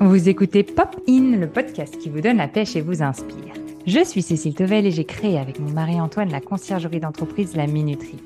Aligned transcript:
Vous 0.00 0.28
écoutez 0.28 0.62
Pop 0.62 0.94
In, 1.08 1.36
le 1.40 1.48
podcast 1.48 1.98
qui 1.98 2.08
vous 2.08 2.20
donne 2.20 2.36
la 2.36 2.46
pêche 2.46 2.76
et 2.76 2.80
vous 2.80 3.02
inspire. 3.02 3.52
Je 3.84 4.04
suis 4.04 4.22
Cécile 4.22 4.54
Tevel 4.54 4.86
et 4.86 4.92
j'ai 4.92 5.04
créé 5.04 5.36
avec 5.40 5.58
mon 5.58 5.70
mari 5.70 6.00
Antoine 6.00 6.30
la 6.30 6.40
conciergerie 6.40 7.00
d'entreprise 7.00 7.56
La 7.56 7.66
Minuterie. 7.66 8.22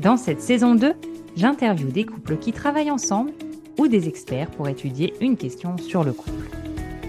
Dans 0.00 0.18
cette 0.18 0.42
saison 0.42 0.74
2, 0.74 0.92
j'interviewe 1.34 1.92
des 1.92 2.04
couples 2.04 2.36
qui 2.36 2.52
travaillent 2.52 2.90
ensemble 2.90 3.30
ou 3.78 3.88
des 3.88 4.06
experts 4.06 4.50
pour 4.50 4.68
étudier 4.68 5.14
une 5.22 5.38
question 5.38 5.78
sur 5.78 6.04
le 6.04 6.12
couple. 6.12 6.50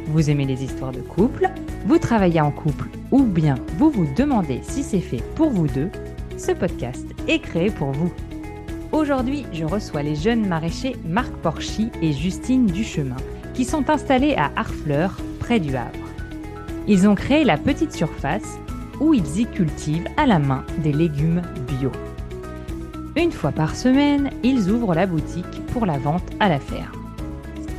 Vous 0.07 0.29
aimez 0.29 0.45
les 0.45 0.63
histoires 0.63 0.93
de 0.93 1.01
couple, 1.01 1.49
vous 1.85 1.97
travaillez 1.97 2.39
en 2.39 2.51
couple 2.51 2.87
ou 3.11 3.23
bien 3.23 3.55
vous 3.77 3.89
vous 3.89 4.07
demandez 4.15 4.61
si 4.63 4.81
c'est 4.81 5.01
fait 5.01 5.21
pour 5.35 5.49
vous 5.49 5.67
deux, 5.67 5.89
ce 6.37 6.53
podcast 6.53 7.05
est 7.27 7.39
créé 7.39 7.69
pour 7.69 7.91
vous. 7.91 8.13
Aujourd'hui, 8.93 9.45
je 9.51 9.65
reçois 9.65 10.03
les 10.03 10.15
jeunes 10.15 10.47
maraîchers 10.47 10.95
Marc 11.05 11.33
Porchy 11.41 11.89
et 12.01 12.13
Justine 12.13 12.65
Duchemin 12.65 13.17
sont 13.65 13.89
installés 13.89 14.35
à 14.35 14.51
Harfleur, 14.55 15.17
près 15.39 15.59
du 15.59 15.75
Havre. 15.75 15.97
Ils 16.87 17.07
ont 17.07 17.15
créé 17.15 17.43
la 17.43 17.57
petite 17.57 17.93
surface 17.93 18.57
où 18.99 19.13
ils 19.13 19.39
y 19.39 19.45
cultivent 19.45 20.07
à 20.17 20.25
la 20.25 20.39
main 20.39 20.63
des 20.83 20.91
légumes 20.91 21.41
bio. 21.67 21.91
Une 23.15 23.31
fois 23.31 23.51
par 23.51 23.75
semaine, 23.75 24.29
ils 24.43 24.69
ouvrent 24.69 24.93
la 24.93 25.05
boutique 25.05 25.65
pour 25.73 25.85
la 25.85 25.97
vente 25.97 26.29
à 26.39 26.49
la 26.49 26.59
ferme. 26.59 26.99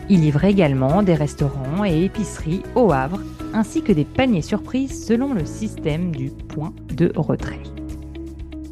Ils 0.09 0.21
livrent 0.21 0.45
également 0.45 1.02
des 1.02 1.15
restaurants 1.15 1.85
et 1.85 2.05
épiceries 2.05 2.62
au 2.74 2.93
Havre, 2.93 3.21
ainsi 3.55 3.83
que 3.83 3.93
des 3.93 4.05
paniers 4.05 4.43
surprises 4.43 5.07
selon 5.07 5.33
le 5.33 5.45
système 5.45 6.15
du 6.15 6.30
point 6.30 6.73
de 6.93 7.12
retrait. 7.16 7.62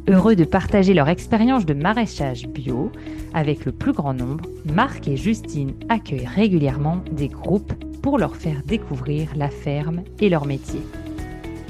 Heureux 0.09 0.35
de 0.35 0.43
partager 0.43 0.93
leur 0.93 1.07
expérience 1.07 1.65
de 1.65 1.73
maraîchage 1.73 2.47
bio 2.47 2.91
avec 3.33 3.65
le 3.65 3.71
plus 3.71 3.93
grand 3.93 4.13
nombre, 4.13 4.45
Marc 4.65 5.07
et 5.07 5.17
Justine 5.17 5.73
accueillent 5.89 6.27
régulièrement 6.27 7.03
des 7.11 7.27
groupes 7.27 7.73
pour 8.01 8.17
leur 8.17 8.35
faire 8.35 8.61
découvrir 8.65 9.29
la 9.35 9.49
ferme 9.49 10.01
et 10.19 10.29
leur 10.29 10.45
métier. 10.45 10.81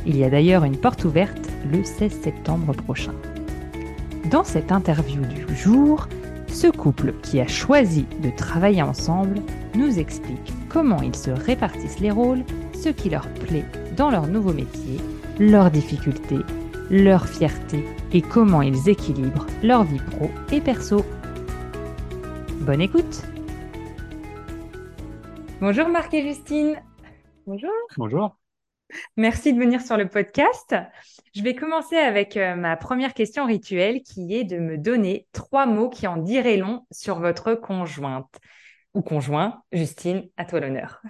Il 0.06 0.18
y 0.18 0.24
a 0.24 0.30
d'ailleurs 0.30 0.64
une 0.64 0.78
porte 0.78 1.04
ouverte 1.06 1.50
le 1.72 1.84
16 1.84 2.12
septembre 2.22 2.74
prochain. 2.74 3.14
Dans 4.32 4.44
cette 4.44 4.72
interview 4.72 5.22
du 5.22 5.56
jour, 5.56 6.08
ce 6.48 6.68
couple 6.68 7.14
qui 7.22 7.40
a 7.40 7.48
choisi 7.48 8.06
de 8.24 8.30
travailler 8.30 8.82
ensemble 8.82 9.42
nous 9.76 10.00
explique 10.00 10.54
comment 10.70 11.02
ils 11.02 11.16
se 11.16 11.32
répartissent 11.32 12.00
les 12.00 12.12
rôles, 12.12 12.44
ce 12.74 12.90
qui 12.90 13.10
leur 13.10 13.28
plaît 13.28 13.66
dans 13.98 14.10
leur 14.10 14.28
nouveau 14.28 14.54
métier, 14.54 14.98
leurs 15.40 15.72
difficultés 15.72 16.40
leur 16.90 17.28
fierté 17.28 17.86
et 18.14 18.22
comment 18.22 18.62
ils 18.62 18.90
équilibrent 18.90 19.46
leur 19.64 19.84
vie 19.84 20.02
pro 20.12 20.30
et 20.52 20.62
perso. 20.62 21.06
Bonne 22.70 22.82
écoute 22.82 23.24
Bonjour 25.60 25.88
Marc 25.88 26.14
et 26.14 26.22
Justine. 26.22 26.80
Bonjour. 27.48 27.72
Bonjour. 27.98 28.38
Merci 29.18 29.54
de 29.54 29.60
venir 29.60 29.82
sur 29.82 29.98
le 29.98 30.08
podcast. 30.08 30.76
Je 31.34 31.42
vais 31.42 31.56
commencer 31.56 31.96
avec 31.96 32.38
euh, 32.38 32.54
ma 32.54 32.78
première 32.78 33.16
question 33.16 33.48
rituelle 33.48 34.04
qui 34.04 34.36
est 34.36 34.44
de 34.44 34.60
me 34.60 34.78
donner 34.78 35.26
trois 35.32 35.66
mots 35.66 35.90
qui 35.90 36.06
en 36.06 36.18
diraient 36.18 36.58
long 36.58 36.86
sur 36.92 37.20
votre 37.20 37.56
conjointe 37.56 38.38
ou 38.94 39.02
conjoint. 39.02 39.64
Justine, 39.72 40.30
à 40.38 40.46
toi 40.46 40.60
l'honneur. 40.60 41.02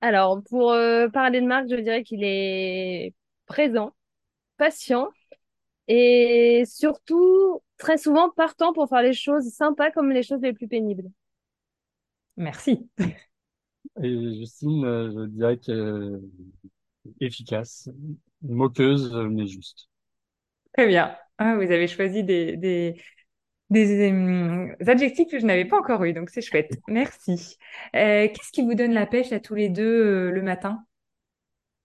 Alors, 0.00 0.42
pour 0.50 0.72
euh, 0.72 1.06
parler 1.08 1.40
de 1.40 1.46
Marc, 1.46 1.66
je 1.70 1.76
dirais 1.76 2.02
qu'il 2.02 2.24
est 2.24 3.14
présent, 3.46 3.94
patient 4.56 5.10
et 5.86 6.64
surtout 6.66 7.61
très 7.82 7.98
souvent 7.98 8.30
partant 8.30 8.72
pour 8.72 8.88
faire 8.88 9.02
les 9.02 9.12
choses 9.12 9.48
sympas 9.52 9.90
comme 9.90 10.10
les 10.12 10.22
choses 10.22 10.40
les 10.40 10.52
plus 10.52 10.68
pénibles. 10.68 11.10
Merci. 12.36 12.88
Et 14.02 14.34
Justine, 14.38 14.84
euh, 14.84 15.10
je 15.12 15.26
dirais 15.26 15.58
que 15.58 16.20
efficace, 17.20 17.90
moqueuse, 18.40 19.12
mais 19.30 19.46
juste. 19.46 19.88
Très 20.74 20.86
bien. 20.86 21.16
Ah, 21.38 21.56
vous 21.56 21.62
avez 21.62 21.88
choisi 21.88 22.22
des, 22.22 22.56
des, 22.56 22.94
des, 23.68 24.12
euh, 24.12 24.74
adjectifs 24.86 25.28
que 25.28 25.40
je 25.40 25.44
n'avais 25.44 25.64
pas 25.64 25.78
encore 25.78 26.04
eu, 26.04 26.12
donc 26.12 26.30
c'est 26.30 26.40
chouette. 26.40 26.78
Merci. 26.86 27.58
Euh, 27.96 28.28
qu'est-ce 28.28 28.52
qui 28.52 28.62
vous 28.62 28.74
donne 28.74 28.92
la 28.92 29.06
pêche 29.06 29.32
à 29.32 29.40
tous 29.40 29.56
les 29.56 29.68
deux 29.68 30.30
le 30.30 30.42
matin? 30.42 30.84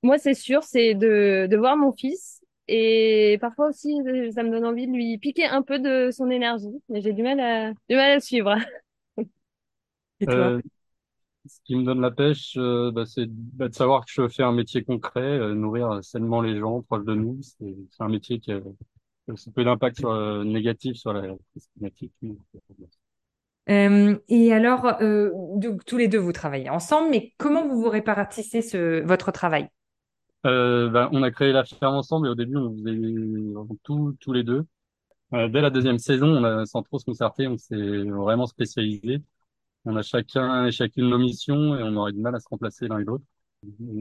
Moi, 0.04 0.20
c'est 0.20 0.36
sûr, 0.36 0.64
c'est 0.64 0.94
de, 0.94 1.48
de 1.50 1.58
voir 1.58 1.76
mon 1.76 1.92
fils 1.92 2.37
et 2.68 3.38
parfois 3.40 3.70
aussi, 3.70 3.96
ça 4.34 4.44
me 4.44 4.52
donne 4.52 4.66
envie 4.66 4.88
de 4.88 4.92
lui 4.92 5.18
piquer 5.18 5.46
un 5.46 5.62
peu 5.62 5.80
de 5.80 6.12
son 6.12 6.30
énergie, 6.30 6.82
mais 6.90 7.02
j'ai 7.02 7.14
du 7.14 7.24
mal 7.24 7.40
à, 7.40 7.72
du 7.90 7.96
mal 7.96 8.12
à 8.12 8.16
le 8.16 8.22
suivre. 8.22 8.56
Et 10.20 10.26
toi? 10.26 10.36
Euh, 10.36 10.62
ce 11.46 11.60
qui 11.64 11.76
me 11.76 11.84
donne 11.84 12.02
la 12.02 12.12
pêche, 12.12 12.56
euh, 12.58 12.92
bah, 12.92 13.06
c'est 13.06 13.28
bah, 13.30 13.70
de 13.70 13.74
savoir 13.74 14.06
que 14.06 14.12
je 14.12 14.28
fais 14.28 14.44
un 14.44 14.52
métier 14.52 14.84
concret, 14.84 15.22
euh, 15.22 15.54
nourrir 15.54 16.04
sainement 16.04 16.42
les 16.42 16.60
gens 16.60 16.82
proches 16.82 17.06
de 17.06 17.14
nous. 17.14 17.40
C'est 17.42 17.76
c'est 17.92 18.04
un 18.04 18.10
métier 18.10 18.40
qui 18.40 18.52
a 18.52 18.60
aussi 19.28 19.52
peu 19.52 19.64
d'impact 19.64 20.00
sur, 20.00 20.10
euh, 20.10 20.44
négatif 20.44 20.98
sur 20.98 21.14
la 21.14 21.22
crise 21.22 21.70
climatique. 21.74 22.14
Euh, 23.70 24.18
et 24.30 24.54
alors, 24.54 24.86
euh, 25.02 25.32
donc, 25.56 25.84
tous 25.86 25.98
les 25.98 26.08
deux, 26.08 26.20
vous 26.20 26.32
travaillez 26.32 26.70
ensemble, 26.70 27.10
mais 27.10 27.34
comment 27.38 27.68
vous 27.68 27.82
vous 27.82 27.90
répartissez 27.90 28.62
ce, 28.62 29.04
votre 29.04 29.32
travail? 29.32 29.70
Euh, 30.46 30.90
bah, 30.90 31.10
on 31.12 31.24
a 31.24 31.32
créé 31.32 31.52
la 31.52 31.66
ferme 31.66 31.96
ensemble 31.96 32.28
et 32.28 32.30
au 32.30 32.36
début, 32.36 32.58
on 32.58 32.76
faisait 32.76 32.98
tout, 33.84 34.16
tous 34.20 34.34
les 34.34 34.44
deux. 34.44 34.66
Euh, 35.34 35.50
dès 35.50 35.62
la 35.62 35.70
deuxième 35.70 36.00
saison, 36.00 36.66
sans 36.66 36.84
trop 36.84 37.00
se 37.00 37.06
concerter, 37.06 37.48
on 37.48 37.58
s'est 37.58 38.04
vraiment 38.04 38.48
spécialisé. 38.48 39.22
On 39.86 39.96
a 39.96 40.02
chacun 40.02 40.66
et 40.66 40.72
chacune 40.72 41.10
nos 41.10 41.18
missions 41.18 41.78
et 41.78 41.84
on 41.84 41.96
aurait 41.96 42.14
du 42.14 42.20
mal 42.20 42.36
à 42.36 42.40
se 42.40 42.48
remplacer 42.50 42.88
l'un 42.88 43.00
et 43.00 43.04
l'autre. 43.04 43.26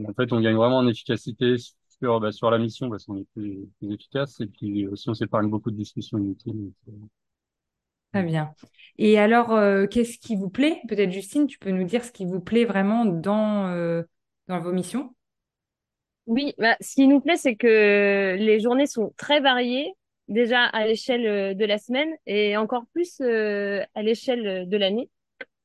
En 0.07 0.13
fait, 0.13 0.31
on 0.33 0.39
gagne 0.41 0.55
vraiment 0.55 0.77
en 0.77 0.87
efficacité 0.87 1.55
sur, 1.99 2.19
bah, 2.19 2.31
sur 2.31 2.51
la 2.51 2.57
mission 2.57 2.89
parce 2.89 3.05
qu'on 3.05 3.17
est 3.17 3.27
plus, 3.35 3.67
efficace 3.81 4.39
et 4.41 4.47
puis 4.47 4.87
aussi 4.87 5.09
on 5.09 5.13
s'épargne 5.13 5.49
beaucoup 5.49 5.71
de 5.71 5.77
discussions 5.77 6.17
inutiles. 6.17 6.71
Très 8.13 8.23
bien. 8.23 8.53
Et 8.97 9.19
alors, 9.19 9.51
euh, 9.51 9.85
qu'est-ce 9.85 10.17
qui 10.17 10.35
vous 10.35 10.49
plaît? 10.49 10.81
Peut-être 10.87 11.11
Justine, 11.11 11.47
tu 11.47 11.59
peux 11.59 11.71
nous 11.71 11.83
dire 11.83 12.03
ce 12.03 12.11
qui 12.11 12.25
vous 12.25 12.39
plaît 12.39 12.65
vraiment 12.65 13.05
dans, 13.05 13.67
euh, 13.67 14.03
dans 14.47 14.59
vos 14.59 14.71
missions? 14.71 15.13
Oui, 16.27 16.53
bah, 16.57 16.75
ce 16.81 16.95
qui 16.95 17.07
nous 17.07 17.21
plaît, 17.21 17.37
c'est 17.37 17.55
que 17.55 18.35
les 18.37 18.59
journées 18.59 18.87
sont 18.87 19.13
très 19.17 19.39
variées, 19.39 19.93
déjà 20.27 20.63
à 20.65 20.85
l'échelle 20.85 21.25
euh, 21.25 21.53
de 21.53 21.63
la 21.65 21.77
semaine 21.77 22.09
et 22.25 22.57
encore 22.57 22.85
plus 22.93 23.21
euh, 23.21 23.81
à 23.95 24.03
l'échelle 24.03 24.67
de 24.67 24.77
l'année. 24.77 25.09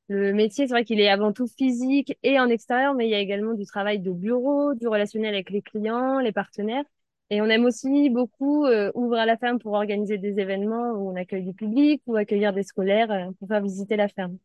Le 0.08 0.32
métier, 0.34 0.66
c'est 0.66 0.72
vrai 0.74 0.84
qu'il 0.84 1.00
est 1.00 1.08
avant 1.10 1.32
tout 1.32 1.46
physique 1.48 2.18
et 2.24 2.40
en 2.40 2.48
extérieur, 2.48 2.94
mais 2.94 3.06
il 3.08 3.10
y 3.10 3.14
a 3.14 3.20
également 3.20 3.54
du 3.54 3.66
travail 3.66 4.00
de 4.00 4.12
bureau, 4.12 4.74
du 4.74 4.88
relationnel 4.88 5.34
avec 5.34 5.50
les 5.50 5.62
clients, 5.62 6.20
les 6.20 6.32
partenaires. 6.32 6.84
Et 7.30 7.42
on 7.42 7.46
aime 7.46 7.64
aussi 7.66 8.10
beaucoup 8.10 8.66
euh, 8.66 8.92
ouvrir 8.94 9.26
la 9.26 9.38
ferme 9.38 9.58
pour 9.60 9.74
organiser 9.74 10.18
des 10.18 10.40
événements 10.40 10.92
où 10.92 11.10
on 11.10 11.16
accueille 11.16 11.44
du 11.44 11.54
public 11.54 12.02
ou 12.06 12.16
accueillir 12.16 12.52
des 12.52 12.64
scolaires 12.64 13.10
euh, 13.12 13.32
pour 13.38 13.48
faire 13.48 13.62
visiter 13.62 13.96
la 13.96 14.08
ferme. 14.08 14.38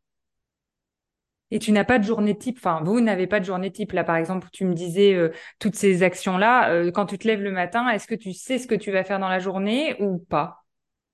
Et 1.50 1.60
tu 1.60 1.72
n'as 1.72 1.86
pas 1.86 1.98
de 1.98 2.04
journée 2.04 2.38
type, 2.38 2.58
enfin, 2.58 2.82
vous 2.84 3.00
n'avez 3.00 3.26
pas 3.26 3.40
de 3.40 3.46
journée 3.46 3.72
type. 3.72 3.94
Là, 3.94 4.04
par 4.04 4.18
exemple, 4.18 4.48
tu 4.52 4.66
me 4.66 4.74
disais 4.74 5.14
euh, 5.14 5.32
toutes 5.60 5.76
ces 5.76 6.04
actions-là, 6.04 6.72
euh, 6.72 6.92
quand 6.92 7.06
tu 7.06 7.18
te 7.18 7.28
lèves 7.28 7.42
le 7.42 7.52
matin, 7.52 7.88
est-ce 7.90 8.08
que 8.08 8.16
tu 8.16 8.34
sais 8.34 8.58
ce 8.58 8.68
que 8.68 8.76
tu 8.76 8.92
vas 8.92 9.04
faire 9.04 9.20
dans 9.20 9.30
la 9.30 9.40
journée 9.40 9.96
ou 10.02 10.18
pas? 10.18 10.66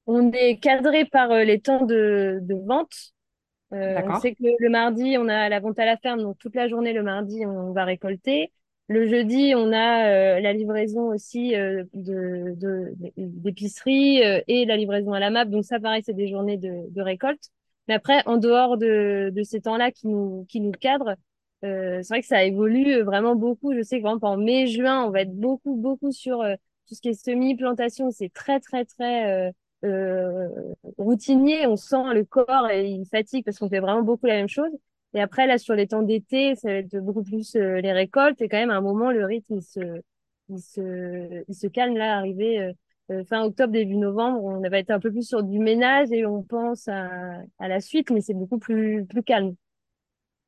On 0.08 0.32
est 0.32 0.58
cadré 0.58 1.06
par 1.06 1.32
euh, 1.32 1.44
les 1.44 1.60
temps 1.62 1.86
de, 1.86 2.40
de 2.42 2.56
vente. 2.66 2.94
On 3.72 4.20
sait 4.20 4.36
que 4.36 4.44
le 4.60 4.70
mardi, 4.70 5.18
on 5.18 5.28
a 5.28 5.50
la 5.50 5.60
vente 5.60 5.80
à 5.80 5.86
la 5.86 5.98
ferme, 5.98 6.22
donc 6.22 6.38
toute 6.38 6.56
la 6.56 6.68
journée, 6.68 6.94
le 6.94 7.02
mardi, 7.02 7.44
on 7.46 7.72
va 7.72 7.86
récolter. 7.86 8.52
Le 8.88 9.08
jeudi, 9.08 9.54
on 9.56 9.72
a 9.72 10.40
la 10.40 10.54
livraison 10.54 11.08
aussi 11.08 11.54
de, 11.54 11.88
de, 11.94 12.94
d'épicerie 13.18 14.18
et 14.48 14.66
la 14.66 14.78
livraison 14.78 15.14
à 15.14 15.20
la 15.20 15.32
map. 15.32 15.46
Donc 15.46 15.64
ça, 15.66 15.80
pareil, 15.80 16.04
c'est 16.06 16.14
des 16.14 16.28
journées 16.28 16.58
de 16.58 17.02
récolte. 17.02 17.50
Mais 17.88 17.96
après, 17.96 18.26
en 18.28 18.38
dehors 18.38 18.78
de, 18.78 19.32
de 19.34 19.44
ces 19.44 19.62
temps-là 19.62 19.92
qui 19.92 20.08
nous, 20.08 20.46
qui 20.50 20.62
nous 20.62 20.72
cadrent, 20.72 21.16
euh, 21.64 22.02
c'est 22.02 22.08
vrai 22.14 22.22
que 22.22 22.28
ça 22.28 22.44
évolue 22.44 23.02
vraiment 23.02 23.36
beaucoup. 23.36 23.74
Je 23.74 23.82
sais 23.82 23.98
que 23.98 24.04
par 24.04 24.12
exemple, 24.12 24.26
en 24.26 24.38
mai, 24.38 24.68
juin, 24.68 25.04
on 25.06 25.10
va 25.12 25.22
être 25.22 25.34
beaucoup, 25.36 25.76
beaucoup 25.76 26.12
sur 26.12 26.42
euh, 26.42 26.56
tout 26.88 26.96
ce 26.96 27.02
qui 27.02 27.10
est 27.10 27.14
semi-plantation. 27.14 28.12
C'est 28.12 28.32
très, 28.34 28.60
très, 28.60 28.86
très 28.86 29.50
euh, 29.50 29.52
euh, 29.86 30.50
routinier. 30.98 31.68
On 31.68 31.76
sent 31.78 32.14
le 32.14 32.24
corps 32.26 32.70
et 32.70 32.88
il 32.90 33.06
fatigue 33.06 33.46
parce 33.46 33.60
qu'on 33.60 33.70
fait 33.70 33.80
vraiment 33.80 34.02
beaucoup 34.04 34.26
la 34.26 34.36
même 34.36 34.50
chose. 34.50 34.72
Et 35.14 35.22
après, 35.22 35.46
là, 35.48 35.58
sur 35.58 35.76
les 35.76 35.88
temps 35.88 36.02
d'été, 36.02 36.56
ça 36.56 36.70
va 36.70 36.76
être 36.76 36.98
beaucoup 36.98 37.24
plus 37.24 37.56
euh, 37.56 37.80
les 37.82 37.92
récoltes. 37.94 38.42
Et 38.42 38.50
quand 38.50 38.58
même, 38.58 38.72
à 38.72 38.78
un 38.78 38.82
moment, 38.82 39.12
le 39.12 39.26
rythme, 39.26 39.56
il 39.56 39.62
se, 39.64 39.80
il 40.50 40.60
se, 40.60 41.44
il 41.48 41.56
se 41.56 41.68
calme 41.68 41.96
là, 41.98 42.18
arrivé 42.18 42.60
euh, 42.60 42.72
euh, 42.72 42.74
fin 43.28 43.44
octobre, 43.44 43.72
début 43.74 43.96
novembre. 43.98 44.44
On 44.44 44.62
va 44.62 44.80
être 44.80 44.92
un 44.92 45.00
peu 45.00 45.12
plus 45.12 45.28
sur 45.28 45.44
du 45.44 45.60
ménage 45.60 46.12
et 46.12 46.26
on 46.26 46.44
pense 46.44 46.88
à, 46.88 47.10
à 47.60 47.68
la 47.68 47.80
suite, 47.82 48.10
mais 48.12 48.22
c'est 48.22 48.34
beaucoup 48.34 48.60
plus, 48.60 49.06
plus 49.06 49.24
calme. 49.24 49.56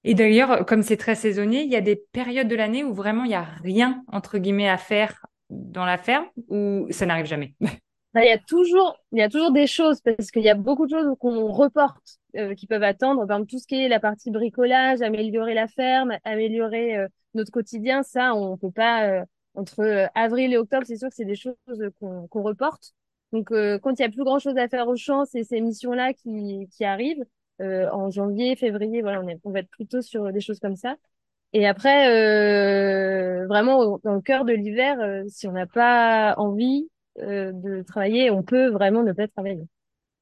Et 0.04 0.14
d'ailleurs, 0.14 0.66
comme 0.66 0.84
c'est 0.84 0.98
très 0.98 1.16
saisonnier, 1.16 1.64
il 1.64 1.72
y 1.72 1.76
a 1.76 1.82
des 1.82 1.96
périodes 1.96 2.48
de 2.48 2.56
l'année 2.56 2.84
où 2.84 2.94
vraiment 2.94 3.24
il 3.24 3.30
n'y 3.30 3.36
a 3.36 3.44
rien, 3.64 4.04
entre 4.12 4.38
guillemets, 4.38 4.70
à 4.70 4.78
faire 4.78 5.26
dans 5.50 5.86
la 5.86 5.98
ferme 5.98 6.26
ou 6.50 6.88
ça 6.92 7.06
n'arrive 7.06 7.26
jamais? 7.26 7.56
bah, 8.14 8.24
il 8.24 8.28
y 8.28 8.32
a 8.32 8.38
toujours, 8.38 8.98
il 9.12 9.20
y 9.20 9.22
a 9.22 9.30
toujours 9.30 9.52
des 9.52 9.68
choses 9.68 10.02
parce 10.02 10.32
qu'il 10.32 10.44
y 10.44 10.50
a 10.50 10.56
beaucoup 10.56 10.86
de 10.86 10.92
choses 10.92 11.16
qu'on 11.20 11.52
reporte, 11.52 12.20
euh, 12.38 12.56
qui 12.56 12.68
peuvent 12.68 12.84
attendre. 12.84 13.26
Par 13.28 13.38
exemple, 13.38 13.52
tout 13.52 13.60
ce 13.60 13.68
qui 13.68 13.76
est 13.76 13.90
la 13.90 14.00
partie 14.00 14.32
bricolage, 14.32 15.02
améliorer 15.02 15.54
la 15.54 15.68
ferme, 15.68 16.18
améliorer 16.24 16.98
euh, 16.98 17.08
notre 17.34 17.52
quotidien, 17.52 18.04
ça, 18.04 18.34
on 18.36 18.58
peut 18.58 18.72
pas. 18.72 19.06
euh, 19.10 19.26
entre 19.56 19.82
euh, 19.82 20.08
avril 20.16 20.54
et 20.54 20.58
octobre, 20.58 20.86
c'est 20.86 20.98
sûr 20.98 21.10
que 21.10 21.16
c'est 21.16 21.26
des 21.26 21.36
choses 21.36 21.56
qu'on 22.00 22.28
qu'on 22.28 22.44
reporte. 22.44 22.94
Donc, 23.32 23.52
euh, 23.52 23.80
quand 23.80 24.00
il 24.00 24.02
y 24.02 24.06
a 24.06 24.10
plus 24.10 24.24
grand 24.24 24.40
chose 24.40 24.58
à 24.58 24.68
faire 24.70 24.88
au 24.88 24.96
champ, 24.96 25.26
c'est 25.26 25.44
ces 25.44 25.62
missions-là 25.62 26.14
qui 26.14 26.68
qui 26.72 26.86
arrivent 26.86 27.24
euh, 27.62 27.90
en 27.92 28.10
janvier, 28.12 28.56
février. 28.56 29.02
Voilà, 29.02 29.22
on 29.22 29.28
est, 29.28 29.40
on 29.44 29.52
va 29.52 29.60
être 29.60 29.70
plutôt 29.70 30.02
sur 30.02 30.32
des 30.32 30.42
choses 30.42 30.60
comme 30.60 30.76
ça. 30.76 30.96
Et 31.54 31.68
après, 31.68 32.10
euh, 32.10 33.48
vraiment, 33.48 34.00
dans 34.04 34.16
le 34.16 34.22
cœur 34.22 34.46
de 34.46 34.54
l'hiver, 34.54 35.00
euh, 35.02 35.24
si 35.30 35.48
on 35.48 35.54
n'a 35.54 35.66
pas 35.68 36.36
envie 36.38 36.90
euh, 37.20 37.52
de 37.54 37.82
travailler, 37.84 38.30
on 38.32 38.44
peut 38.44 38.68
vraiment 38.70 39.04
ne 39.04 39.14
pas 39.14 39.28
travailler. 39.28 39.64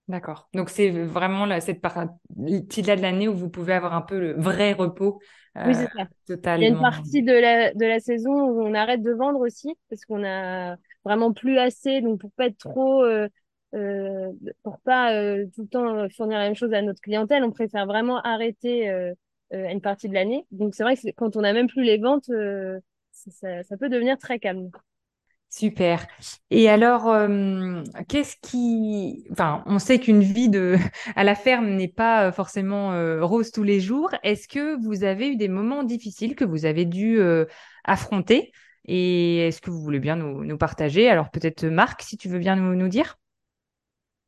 D'accord. 0.10 0.50
Donc 0.54 0.70
c'est 0.70 0.90
vraiment 0.92 1.46
là, 1.46 1.62
cette 1.62 1.82
partie-là 1.82 2.96
de 2.96 3.02
l'année 3.02 3.28
où 3.28 3.34
vous 3.34 3.50
pouvez 3.50 3.74
avoir 3.74 3.94
un 3.94 4.02
peu 4.02 4.20
le 4.20 4.34
vrai 4.40 4.74
repos 4.74 5.20
Oui, 5.64 5.74
euh, 5.74 5.74
c'est 5.76 5.90
ça. 5.98 6.08
Il 6.56 6.64
y 6.64 6.66
a 6.66 6.70
une 6.70 6.80
partie 6.80 7.24
de 7.24 7.32
la, 7.34 7.74
de 7.74 7.86
la 7.86 8.00
saison 8.00 8.32
où 8.32 8.62
on 8.64 8.74
arrête 8.74 9.02
de 9.02 9.12
vendre 9.12 9.40
aussi, 9.40 9.76
parce 9.90 10.06
qu'on 10.06 10.24
a 10.26 10.76
vraiment 11.06 11.34
plus 11.34 11.58
assez, 11.58 12.02
donc 12.02 12.20
pour 12.20 12.32
pas 12.34 12.48
être 12.48 12.58
trop, 12.58 13.04
euh, 13.04 13.28
euh, 13.76 14.32
pour 14.64 14.80
pas 14.82 15.14
euh, 15.16 15.46
tout 15.56 15.64
le 15.64 15.68
temps 15.68 16.10
fournir 16.16 16.38
la 16.38 16.46
même 16.46 16.56
chose 16.56 16.74
à 16.74 16.82
notre 16.82 17.02
clientèle, 17.02 17.44
on 17.44 17.52
préfère 17.52 17.86
vraiment 17.86 18.22
arrêter 18.22 18.90
euh, 18.90 19.14
euh, 19.54 19.70
une 19.70 19.82
partie 19.82 20.10
de 20.10 20.14
l'année. 20.14 20.46
Donc 20.52 20.76
c'est 20.76 20.84
vrai 20.84 20.96
que 20.96 21.10
quand 21.16 21.36
on 21.38 21.44
a 21.44 21.54
même 21.54 21.68
plus 21.68 21.84
les 21.84 21.98
ventes, 21.98 22.30
euh, 22.30 22.80
ça 23.12 23.78
peut 23.80 23.90
devenir 23.90 24.18
très 24.18 24.40
calme. 24.40 24.70
Super. 25.56 26.08
Et 26.50 26.68
alors, 26.68 27.08
euh, 27.10 27.84
qu'est-ce 28.08 28.38
qui... 28.42 29.24
Enfin, 29.32 29.62
on 29.68 29.78
sait 29.78 30.00
qu'une 30.00 30.22
vie 30.22 30.50
de... 30.50 30.78
à 31.16 31.24
la 31.24 31.36
ferme 31.36 31.76
n'est 31.76 31.88
pas 31.88 32.30
euh, 32.30 32.32
forcément 32.32 32.94
euh, 32.94 33.24
rose 33.24 33.52
tous 33.52 33.62
les 33.62 33.80
jours. 33.80 34.10
Est-ce 34.24 34.48
que 34.48 34.84
vous 34.84 35.04
avez 35.04 35.28
eu 35.28 35.36
des 35.36 35.50
moments 35.50 35.84
difficiles 35.84 36.36
que 36.36 36.44
vous 36.44 36.66
avez 36.66 36.86
dû 36.86 37.22
affronter? 37.84 38.52
Et 38.86 39.48
est-ce 39.48 39.62
que 39.62 39.70
vous 39.70 39.80
voulez 39.80 40.00
bien 40.00 40.16
nous, 40.16 40.58
partager? 40.58 41.08
Alors 41.08 41.30
peut-être 41.30 41.66
Marc, 41.66 42.02
si 42.02 42.18
tu 42.18 42.30
veux 42.30 42.40
bien 42.40 42.56
nous, 42.56 42.74
nous 42.74 42.90
dire. 42.90 43.18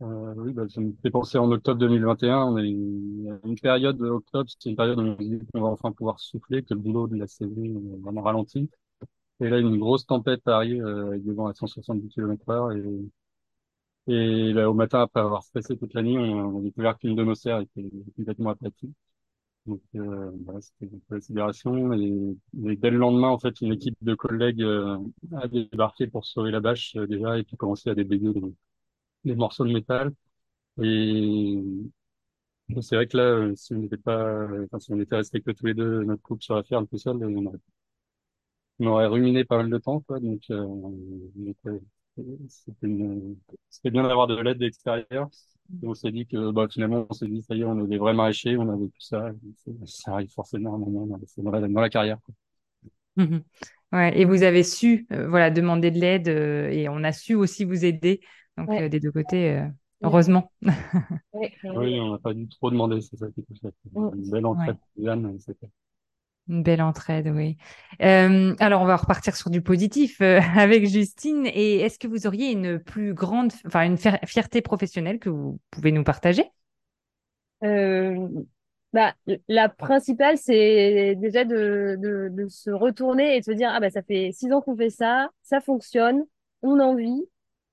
Oui, 0.01 0.53
bah, 0.53 0.65
ça 0.69 0.79
me 0.79 0.93
fait 1.01 1.09
penser 1.09 1.39
en 1.39 1.51
octobre 1.51 1.79
2021. 1.79 2.37
On 2.37 2.55
a 2.55 2.61
une, 2.61 3.55
période 3.59 3.97
de 3.97 4.09
octobre, 4.09 4.47
c'est 4.47 4.69
une 4.69 4.75
période 4.75 4.99
où 4.99 5.15
on 5.55 5.61
va 5.61 5.69
enfin 5.69 5.91
pouvoir 5.91 6.19
souffler, 6.19 6.61
que 6.61 6.75
le 6.75 6.81
boulot 6.81 7.07
de 7.07 7.15
la 7.15 7.25
saison 7.25 7.63
est 7.63 8.03
vraiment 8.03 8.21
ralenti. 8.21 8.69
Et 9.39 9.49
là, 9.49 9.59
une 9.59 9.77
grosse 9.79 10.05
tempête 10.05 10.45
arrive 10.47 10.85
euh, 10.85 11.07
avec 11.07 11.23
des 11.23 11.31
vents 11.33 11.47
à 11.47 11.53
170 11.53 12.09
km 12.09 12.49
heure. 12.49 12.71
Et, 12.73 12.83
et 14.07 14.53
là, 14.53 14.69
au 14.69 14.73
matin, 14.73 15.01
après 15.01 15.19
avoir 15.21 15.43
stressé 15.43 15.77
toute 15.77 15.93
la 15.93 16.03
nuit, 16.03 16.17
on, 16.17 16.21
on 16.55 16.59
a 16.59 16.61
découvert 16.63 16.97
qu'une 16.97 17.15
de 17.15 17.23
nos 17.23 17.35
serres 17.35 17.61
était 17.61 17.89
complètement 18.15 18.51
aplatie. 18.51 18.93
Donc, 19.67 19.81
euh, 19.95 20.31
voilà, 20.45 20.61
c'était 20.61 20.87
une 20.93 21.01
considération. 21.09 21.93
Et, 21.93 22.37
et 22.71 22.77
dès 22.77 22.91
le 22.91 22.97
lendemain, 22.97 23.29
en 23.29 23.39
fait, 23.39 23.61
une 23.61 23.73
équipe 23.73 23.97
de 24.01 24.15
collègues 24.15 24.63
euh, 24.63 24.97
a 25.37 25.47
débarqué 25.47 26.07
pour 26.07 26.25
sauver 26.25 26.51
la 26.51 26.61
bâche 26.61 26.95
euh, 26.97 27.07
déjà 27.07 27.37
et 27.39 27.43
puis 27.43 27.57
commencer 27.57 27.89
à 27.91 27.95
déblayer 27.95 28.33
des, 28.33 28.41
des 29.25 29.35
morceaux 29.35 29.65
de 29.65 29.73
métal. 29.73 30.13
Et 30.81 31.61
c'est 32.81 32.95
vrai 32.95 33.07
que 33.07 33.17
là, 33.17 33.23
euh, 33.23 33.55
si 33.55 33.73
on 33.73 33.77
n'était 33.79 33.97
pas, 33.97 34.47
enfin, 34.65 34.79
si 34.79 34.91
on 34.93 34.99
était 34.99 35.15
resté 35.15 35.41
que 35.41 35.51
tous 35.51 35.65
les 35.65 35.73
deux, 35.73 36.03
notre 36.03 36.21
couple 36.23 36.43
sur 36.43 36.55
la 36.55 36.63
ferme 36.63 36.87
tout 36.87 36.97
seul, 36.97 37.17
on 37.23 37.45
aurait, 37.45 37.57
on 38.79 38.87
aurait 38.87 39.07
ruminé 39.07 39.43
pas 39.45 39.57
mal 39.57 39.69
de 39.69 39.77
temps, 39.77 40.01
quoi. 40.01 40.19
Donc, 40.19 40.41
euh, 40.51 40.65
donc, 41.35 41.57
c'était 42.49 42.87
une- 42.87 43.37
c'était 43.69 43.91
bien 43.91 44.03
d'avoir 44.07 44.27
de 44.27 44.35
l'aide 44.41 44.61
extérieure. 44.61 45.29
Et 45.83 45.87
on 45.87 45.93
s'est 45.95 46.11
dit 46.11 46.25
que, 46.27 46.51
bah, 46.51 46.67
finalement, 46.69 47.05
on 47.09 47.13
s'est 47.13 47.27
dit, 47.27 47.41
ça 47.43 47.55
y 47.55 47.61
est, 47.61 47.63
on 47.65 47.83
est 47.85 47.87
des 47.87 47.97
vrais 47.97 48.13
maraîchers, 48.13 48.57
on 48.57 48.69
avait 48.69 48.87
tout 48.87 49.01
ça. 49.01 49.31
C'est- 49.65 49.85
Ça 49.87 50.13
arrive 50.13 50.29
forcément 50.31 50.73
à 50.73 50.75
un 50.75 50.79
moment 50.79 51.05
dans 51.07 51.19
dans 51.43 51.51
la, 51.51 51.67
dans 51.67 51.81
la 51.81 51.89
carrière, 51.89 52.19
quoi. 52.23 52.33
Mhm. 53.17 53.43
Ouais, 53.93 54.19
et 54.19 54.25
vous 54.25 54.43
avez 54.43 54.63
su 54.63 55.07
euh, 55.11 55.27
voilà, 55.29 55.49
demander 55.51 55.91
de 55.91 55.99
l'aide 55.99 56.27
euh, 56.27 56.69
et 56.69 56.89
on 56.89 57.03
a 57.03 57.11
su 57.13 57.33
aussi 57.35 57.63
vous 57.65 57.85
aider. 57.85 58.21
Donc 58.57 58.69
Ouais. 58.69 58.81
euh, 58.81 58.89
des 58.89 58.99
deux 58.99 59.11
côtés, 59.11 59.51
euh, 59.57 59.67
heureusement. 60.03 60.51
Ouais. 61.33 61.53
Oui, 61.63 61.99
on 61.99 62.11
n'a 62.13 62.19
pas 62.19 62.33
dû 62.33 62.47
trop 62.47 62.71
demander, 62.71 63.01
c'est 63.01 63.17
ça 63.17 63.27
qui 63.31 63.41
est 63.41 63.43
tout 63.43 63.55
fait. 63.61 63.73
Mm. 63.93 64.09
Une 64.15 64.29
belle 64.29 64.45
entrée 64.45 64.71
Ouais. 64.71 64.77
de 64.97 65.03
Yann, 65.03 65.39
c'était. 65.39 65.69
Une 66.47 66.61
belle 66.61 66.81
entraide, 66.81 67.27
oui. 67.33 67.57
Euh, 68.03 68.55
alors, 68.59 68.81
on 68.83 68.85
va 68.85 68.97
repartir 68.97 69.35
sur 69.35 69.49
du 69.49 69.61
positif 69.61 70.21
euh, 70.21 70.39
avec 70.55 70.85
Justine. 70.87 71.47
Et 71.47 71.79
est-ce 71.79 71.97
que 71.97 72.07
vous 72.07 72.27
auriez 72.27 72.51
une 72.51 72.79
plus 72.79 73.13
grande, 73.15 73.51
enfin, 73.65 73.83
une 73.83 73.97
fier- 73.97 74.19
fierté 74.25 74.61
professionnelle 74.61 75.17
que 75.19 75.29
vous 75.29 75.59
pouvez 75.71 75.91
nous 75.91 76.03
partager? 76.03 76.51
Euh, 77.63 78.27
bah, 78.93 79.15
la 79.47 79.69
principale, 79.69 80.37
c'est 80.37 81.15
déjà 81.15 81.45
de, 81.45 81.97
de, 81.99 82.47
se 82.47 82.69
retourner 82.69 83.37
et 83.37 83.39
de 83.39 83.45
se 83.45 83.51
dire, 83.51 83.69
ah 83.73 83.79
bah 83.79 83.89
ça 83.89 84.03
fait 84.03 84.31
six 84.31 84.51
ans 84.53 84.61
qu'on 84.61 84.75
fait 84.75 84.91
ça, 84.91 85.29
ça 85.41 85.61
fonctionne, 85.61 86.23
on 86.61 86.79
en 86.79 86.95
vit. 86.95 87.23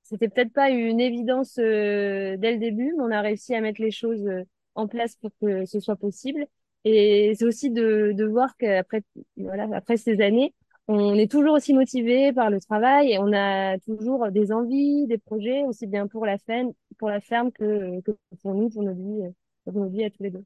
C'était 0.03 0.29
peut-être 0.29 0.53
pas 0.53 0.71
une 0.71 1.01
évidence 1.01 1.57
dès 1.57 2.37
le 2.53 2.59
début, 2.59 2.95
mais 2.97 3.03
on 3.05 3.11
a 3.11 3.21
réussi 3.21 3.55
à 3.55 3.61
mettre 3.61 3.83
les 3.83 3.91
choses 3.91 4.27
en 4.75 4.89
place 4.89 5.17
pour 5.17 5.31
que 5.41 5.67
ce 5.67 5.79
soit 5.81 5.97
possible. 5.97 6.47
Et 6.85 7.35
c'est 7.37 7.45
aussi 7.45 7.71
de, 7.71 8.13
de 8.13 8.25
voir 8.25 8.57
qu'après, 8.57 9.03
voilà, 9.37 9.69
après 9.75 9.97
ces 9.97 10.21
années, 10.21 10.55
on 10.89 11.15
est 11.15 11.31
toujours 11.31 11.55
aussi 11.55 11.75
motivé 11.75 12.33
par 12.33 12.51
le 12.51 12.61
travail 12.61 13.13
et 13.13 13.19
on 13.19 13.33
a 13.33 13.79
toujours 13.79 14.31
des 14.31 14.53
envies, 14.53 15.07
des 15.07 15.19
projets, 15.19 15.63
aussi 15.65 15.87
bien 15.87 16.07
pour 16.09 16.27
la 16.27 16.39
ferme, 16.39 16.73
pour 16.99 17.09
la 17.09 17.21
ferme 17.21 17.53
que, 17.53 18.01
que 18.01 18.13
pour 18.43 18.55
nous, 18.55 18.69
pour 18.69 18.83
notre 18.83 18.99
vie, 19.01 19.23
euh, 19.23 19.31
pour 19.65 19.81
notre 19.81 19.93
vie 19.93 20.05
à 20.05 20.11
tous 20.11 20.23
les 20.25 20.31
deux. 20.31 20.45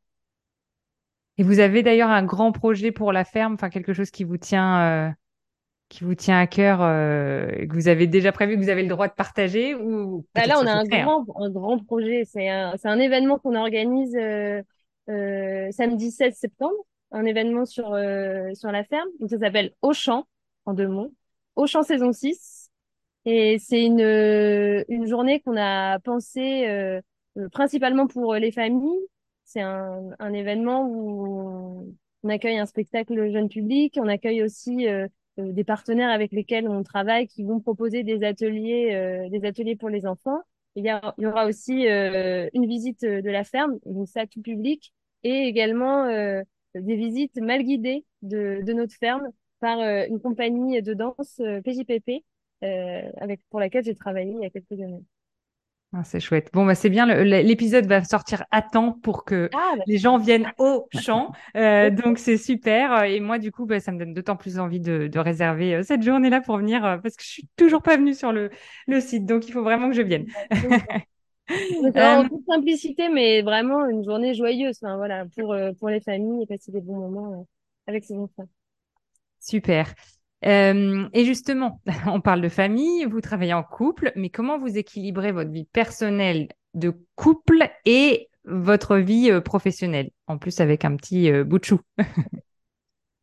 Et 1.38 1.42
vous 1.42 1.58
avez 1.58 1.82
d'ailleurs 1.82 2.10
un 2.10 2.24
grand 2.24 2.52
projet 2.52 2.92
pour 2.92 3.12
la 3.12 3.24
ferme, 3.24 3.54
enfin, 3.54 3.70
quelque 3.70 3.92
chose 3.92 4.10
qui 4.10 4.24
vous 4.24 4.38
tient, 4.38 5.08
euh, 5.08 5.10
qui 5.88 6.04
vous 6.04 6.14
tient 6.14 6.38
à 6.38 6.46
cœur, 6.46 6.82
euh, 6.82 7.46
que 7.66 7.72
vous 7.72 7.88
avez 7.88 8.06
déjà 8.06 8.32
prévu, 8.32 8.56
que 8.56 8.62
vous 8.62 8.70
avez 8.70 8.82
le 8.82 8.88
droit 8.88 9.08
de 9.08 9.12
partager 9.12 9.74
ou 9.74 10.26
Bah 10.34 10.46
là, 10.46 10.58
on 10.60 10.66
a 10.66 10.72
un 10.72 10.80
hein. 10.80 10.84
grand, 10.84 11.26
un 11.38 11.50
grand 11.50 11.78
projet. 11.84 12.24
C'est 12.24 12.48
un, 12.48 12.76
c'est 12.76 12.88
un 12.88 12.98
événement 12.98 13.38
qu'on 13.38 13.54
organise 13.54 14.16
euh, 14.16 14.62
samedi 15.72 16.10
16 16.10 16.34
septembre, 16.36 16.74
un 17.12 17.24
événement 17.24 17.64
sur, 17.66 17.92
euh, 17.94 18.52
sur 18.54 18.70
la 18.72 18.84
ferme. 18.84 19.08
Donc, 19.20 19.30
ça 19.30 19.38
s'appelle 19.38 19.72
Auchan, 19.82 20.26
en 20.64 20.74
deux 20.74 20.88
mots. 20.88 21.12
Auchan 21.56 21.82
saison 21.82 22.12
6. 22.12 22.70
Et 23.24 23.58
c'est 23.58 23.84
une, 23.84 24.00
euh, 24.00 24.84
une 24.88 25.06
journée 25.06 25.40
qu'on 25.40 25.56
a 25.56 25.98
pensée 26.00 26.66
euh, 26.68 27.00
euh, 27.38 27.48
principalement 27.48 28.06
pour 28.06 28.34
les 28.34 28.52
familles. 28.52 29.00
C'est 29.44 29.60
un, 29.60 30.10
un 30.18 30.32
événement 30.32 30.86
où 30.88 31.94
on 32.22 32.28
accueille 32.28 32.58
un 32.58 32.66
spectacle 32.66 33.30
jeune 33.32 33.48
public. 33.48 33.98
On 34.00 34.08
accueille 34.08 34.42
aussi 34.42 34.88
euh, 34.88 35.06
euh, 35.38 35.52
des 35.52 35.64
partenaires 35.64 36.10
avec 36.10 36.32
lesquels 36.32 36.68
on 36.68 36.82
travaille 36.82 37.26
qui 37.28 37.44
vont 37.44 37.60
proposer 37.60 38.02
des 38.02 38.24
ateliers, 38.24 38.94
euh, 38.94 39.28
des 39.28 39.44
ateliers 39.46 39.76
pour 39.76 39.88
les 39.88 40.06
enfants. 40.06 40.40
Il 40.74 40.84
y, 40.84 40.90
a- 40.90 41.14
il 41.18 41.22
y 41.24 41.26
aura 41.26 41.46
aussi 41.46 41.88
euh, 41.88 42.48
une 42.52 42.66
visite 42.66 43.00
de 43.02 43.30
la 43.30 43.44
ferme, 43.44 43.78
donc 43.86 44.08
ça 44.08 44.26
tout 44.26 44.42
public, 44.42 44.92
et 45.26 45.48
également 45.48 46.04
euh, 46.04 46.42
des 46.74 46.96
visites 46.96 47.36
mal 47.36 47.62
guidées 47.62 48.04
de, 48.22 48.60
de 48.62 48.72
notre 48.72 48.94
ferme 48.94 49.28
par 49.60 49.78
euh, 49.80 50.04
une 50.08 50.20
compagnie 50.20 50.80
de 50.82 50.94
danse 50.94 51.40
PJPP 51.64 52.24
euh, 52.64 53.02
avec 53.18 53.40
pour 53.50 53.60
laquelle 53.60 53.84
j'ai 53.84 53.94
travaillé 53.94 54.32
il 54.32 54.42
y 54.42 54.46
a 54.46 54.50
quelques 54.50 54.80
années. 54.80 55.02
Ah, 55.92 56.02
c'est 56.04 56.20
chouette. 56.20 56.50
Bon, 56.52 56.66
bah, 56.66 56.74
c'est 56.74 56.90
bien. 56.90 57.06
L'épisode 57.06 57.86
va 57.86 58.04
sortir 58.04 58.44
à 58.50 58.60
temps 58.60 58.92
pour 59.02 59.24
que 59.24 59.48
Ah, 59.54 59.74
bah, 59.78 59.84
les 59.86 59.98
gens 59.98 60.18
viennent 60.18 60.52
au 60.58 60.88
champ. 61.00 61.32
Euh, 61.56 61.90
donc, 61.90 62.18
c'est 62.18 62.36
super. 62.36 63.04
Et 63.04 63.20
moi, 63.20 63.38
du 63.38 63.50
coup, 63.50 63.64
bah, 63.66 63.80
ça 63.80 63.92
me 63.92 63.98
donne 63.98 64.12
d'autant 64.12 64.36
plus 64.36 64.58
envie 64.58 64.80
de, 64.80 65.06
de 65.06 65.18
réserver 65.18 65.82
cette 65.84 66.02
journée-là 66.02 66.40
pour 66.42 66.58
venir 66.58 66.82
parce 67.02 67.16
que 67.16 67.22
je 67.22 67.28
suis 67.28 67.48
toujours 67.56 67.82
pas 67.82 67.96
venue 67.96 68.14
sur 68.14 68.32
le, 68.32 68.50
le 68.88 69.00
site. 69.00 69.24
Donc, 69.24 69.48
il 69.48 69.52
faut 69.52 69.62
vraiment 69.62 69.88
que 69.88 69.94
je 69.96 70.02
vienne. 70.02 70.26
Euh, 71.50 71.90
en 72.00 72.28
toute 72.28 72.44
simplicité, 72.46 73.08
mais 73.08 73.42
vraiment 73.42 73.86
une 73.86 74.04
journée 74.04 74.34
joyeuse, 74.34 74.78
enfin, 74.82 74.96
voilà, 74.96 75.26
pour, 75.36 75.52
euh, 75.52 75.72
pour 75.78 75.88
les 75.88 76.00
familles 76.00 76.42
et 76.42 76.46
passer 76.46 76.72
des 76.72 76.80
bons 76.80 76.96
moments 76.96 77.40
euh, 77.40 77.44
avec 77.86 78.04
ses 78.04 78.14
enfants. 78.14 78.48
super. 79.40 79.94
Euh, 80.44 81.08
et 81.12 81.24
justement, 81.24 81.80
on 82.06 82.20
parle 82.20 82.40
de 82.40 82.48
famille, 82.48 83.04
vous 83.04 83.20
travaillez 83.20 83.54
en 83.54 83.62
couple, 83.62 84.12
mais 84.16 84.30
comment 84.30 84.58
vous 84.58 84.76
équilibrez 84.76 85.32
votre 85.32 85.50
vie 85.50 85.66
personnelle 85.72 86.48
de 86.74 86.92
couple 87.14 87.68
et 87.84 88.28
votre 88.44 88.96
vie 88.96 89.30
professionnelle, 89.44 90.10
en 90.26 90.38
plus 90.38 90.60
avec 90.60 90.84
un 90.84 90.96
petit 90.96 91.32
bout 91.44 91.58
de 91.58 91.64
chou. 91.64 91.80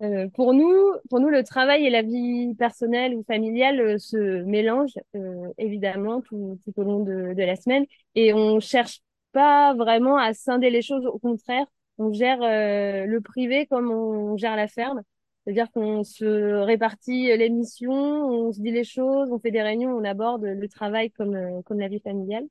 Euh, 0.04 0.28
pour 0.34 0.54
nous, 0.54 0.74
pour 1.10 1.20
nous, 1.22 1.30
le 1.30 1.44
travail 1.44 1.86
et 1.86 1.90
la 1.90 2.02
vie 2.02 2.54
personnelle 2.56 3.16
ou 3.16 3.24
familiale 3.24 3.80
euh, 3.80 3.98
se 3.98 4.44
mélangent 4.44 5.00
euh, 5.16 5.48
évidemment 5.58 6.20
tout, 6.22 6.60
tout 6.66 6.74
au 6.78 6.84
long 6.84 7.00
de, 7.04 7.34
de 7.34 7.44
la 7.44 7.56
semaine 7.56 7.86
et 8.16 8.34
on 8.34 8.60
cherche 8.60 9.00
pas 9.32 9.74
vraiment 9.76 10.18
à 10.18 10.34
scinder 10.34 10.70
les 10.70 10.82
choses. 10.82 11.06
Au 11.06 11.20
contraire, 11.20 11.66
on 11.98 12.12
gère 12.12 12.40
le 12.40 13.20
privé 13.20 13.66
comme 13.68 13.92
on 13.92 14.38
gère 14.38 14.56
la 14.56 14.68
ferme. 14.68 15.02
C'est-à-dire 15.44 15.72
qu'on 15.72 16.04
se 16.04 16.26
répartit 16.64 17.36
les 17.36 17.50
missions, 17.50 17.92
on 17.92 18.52
se 18.52 18.60
dit 18.62 18.72
les 18.72 18.84
choses, 18.84 19.32
on 19.32 19.40
fait 19.40 19.52
des 19.52 19.62
réunions, 19.62 19.92
on 19.92 20.04
aborde 20.04 20.44
le 20.44 20.68
travail 20.68 21.12
comme, 21.12 21.64
comme 21.64 21.80
la 21.80 21.88
vie 21.88 22.00
familiale. 22.00 22.46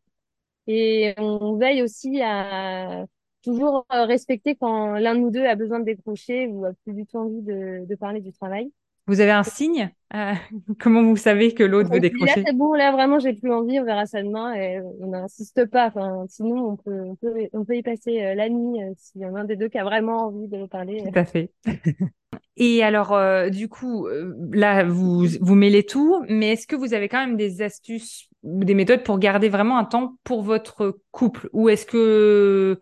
Et 0.66 1.14
on 1.18 1.56
veille 1.56 1.82
aussi 1.82 2.20
à 2.22 3.06
toujours 3.42 3.86
euh, 3.92 4.04
respecter 4.04 4.56
quand 4.56 4.94
l'un 4.94 5.14
de 5.14 5.20
nous 5.20 5.30
deux 5.30 5.44
a 5.44 5.54
besoin 5.54 5.80
de 5.80 5.84
décrocher 5.84 6.46
ou 6.46 6.64
a 6.64 6.72
plus 6.84 6.94
du 6.94 7.06
tout 7.06 7.18
envie 7.18 7.42
de, 7.42 7.86
de 7.86 7.94
parler 7.94 8.20
du 8.20 8.32
travail. 8.32 8.70
Vous 9.06 9.20
avez 9.20 9.32
un 9.32 9.42
signe 9.42 9.90
euh, 10.14 10.32
Comment 10.80 11.02
vous 11.02 11.16
savez 11.16 11.54
que 11.54 11.64
l'autre 11.64 11.90
veut 11.90 12.00
décrocher? 12.00 12.40
Là, 12.40 12.46
c'est 12.46 12.56
bon, 12.56 12.72
là, 12.74 12.92
vraiment, 12.92 13.18
j'ai 13.18 13.32
plus 13.32 13.52
envie, 13.52 13.80
on 13.80 13.84
verra 13.84 14.06
ça 14.06 14.22
demain 14.22 14.54
et 14.54 14.80
on 15.00 15.08
n'insiste 15.08 15.66
pas. 15.66 15.88
Enfin, 15.88 16.24
sinon, 16.28 16.70
on 16.70 16.76
peut, 16.76 17.00
on 17.00 17.16
peut, 17.16 17.34
on 17.52 17.64
peut 17.64 17.76
y 17.76 17.82
passer 17.82 18.22
euh, 18.22 18.34
la 18.34 18.48
nuit 18.48 18.82
euh, 18.82 18.92
s'il 18.96 19.22
y 19.22 19.26
en 19.26 19.34
a 19.34 19.40
un 19.40 19.44
des 19.44 19.56
deux 19.56 19.68
qui 19.68 19.78
a 19.78 19.84
vraiment 19.84 20.26
envie 20.26 20.46
de 20.46 20.66
parler. 20.66 21.02
Tout 21.02 21.18
à 21.18 21.24
fait. 21.24 21.50
et 22.56 22.84
alors, 22.84 23.18
du 23.50 23.68
coup, 23.68 24.06
là, 24.52 24.84
vous, 24.84 25.26
vous 25.40 25.54
mêlez 25.54 25.84
tout, 25.84 26.22
mais 26.28 26.52
est-ce 26.52 26.66
que 26.66 26.76
vous 26.76 26.94
avez 26.94 27.08
quand 27.08 27.26
même 27.26 27.36
des 27.36 27.62
astuces 27.62 28.28
ou 28.44 28.64
des 28.64 28.74
méthodes 28.74 29.02
pour 29.02 29.18
garder 29.18 29.48
vraiment 29.48 29.78
un 29.78 29.84
temps 29.84 30.16
pour 30.22 30.42
votre 30.42 31.00
couple? 31.10 31.48
Ou 31.52 31.68
est-ce 31.70 31.86
que 31.86 32.80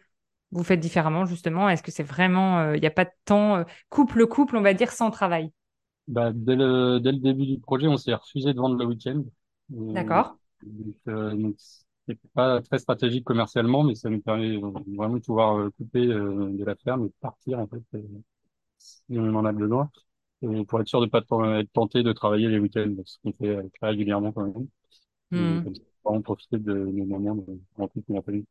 vous 0.52 0.64
faites 0.64 0.80
différemment, 0.80 1.24
justement 1.26 1.68
Est-ce 1.68 1.82
que 1.82 1.90
c'est 1.90 2.02
vraiment, 2.02 2.72
il 2.72 2.80
n'y 2.80 2.86
a 2.86 2.90
pas 2.90 3.04
de 3.04 3.10
temps 3.24 3.64
couple-couple, 3.88 4.56
on 4.56 4.62
va 4.62 4.74
dire, 4.74 4.90
sans 4.90 5.10
travail? 5.10 5.52
Bah, 6.08 6.32
dès 6.34 6.56
le, 6.56 6.98
dès 6.98 7.12
le 7.12 7.18
début 7.18 7.46
du 7.46 7.60
projet, 7.60 7.86
on 7.86 7.96
s'est 7.96 8.14
refusé 8.14 8.52
de 8.52 8.58
vendre 8.58 8.76
le 8.76 8.84
week-end. 8.84 9.22
D'accord. 9.68 10.36
Donc, 10.62 10.96
euh, 11.08 11.52
c'est 12.08 12.18
pas 12.32 12.60
très 12.62 12.78
stratégique 12.78 13.24
commercialement, 13.24 13.84
mais 13.84 13.94
ça 13.94 14.10
nous 14.10 14.20
permet 14.20 14.56
vraiment 14.56 15.14
de 15.14 15.20
pouvoir 15.20 15.58
euh, 15.58 15.70
couper 15.70 16.06
euh, 16.06 16.50
de 16.50 16.64
la 16.64 16.74
ferme 16.76 17.06
et 17.06 17.12
partir 17.20 17.58
en 17.58 17.66
fait 17.66 17.82
euh, 17.94 18.02
si 18.78 19.02
on 19.10 19.34
en 19.34 19.44
a 19.44 19.52
besoin. 19.52 19.90
Et 20.42 20.64
pour 20.64 20.80
être 20.80 20.88
sûr 20.88 21.00
de 21.00 21.06
pas 21.06 21.20
être 21.60 21.72
tenté 21.72 22.02
de 22.02 22.12
travailler 22.12 22.48
les 22.48 22.58
week-ends, 22.58 22.94
ce 23.04 23.18
qu'on 23.22 23.32
fait 23.32 23.56
très 23.78 23.90
régulièrement 23.90 24.32
quand 24.32 24.44
même. 24.44 24.66
Hmm. 25.30 25.68
Et, 25.68 25.72
vraiment 26.02 26.22
profiter 26.22 26.58
de 26.58 26.72
nos 26.72 27.04
moments 27.04 27.34
de 27.34 27.60
rencontre 27.76 28.06
la 28.08 28.22
famille. 28.22 28.46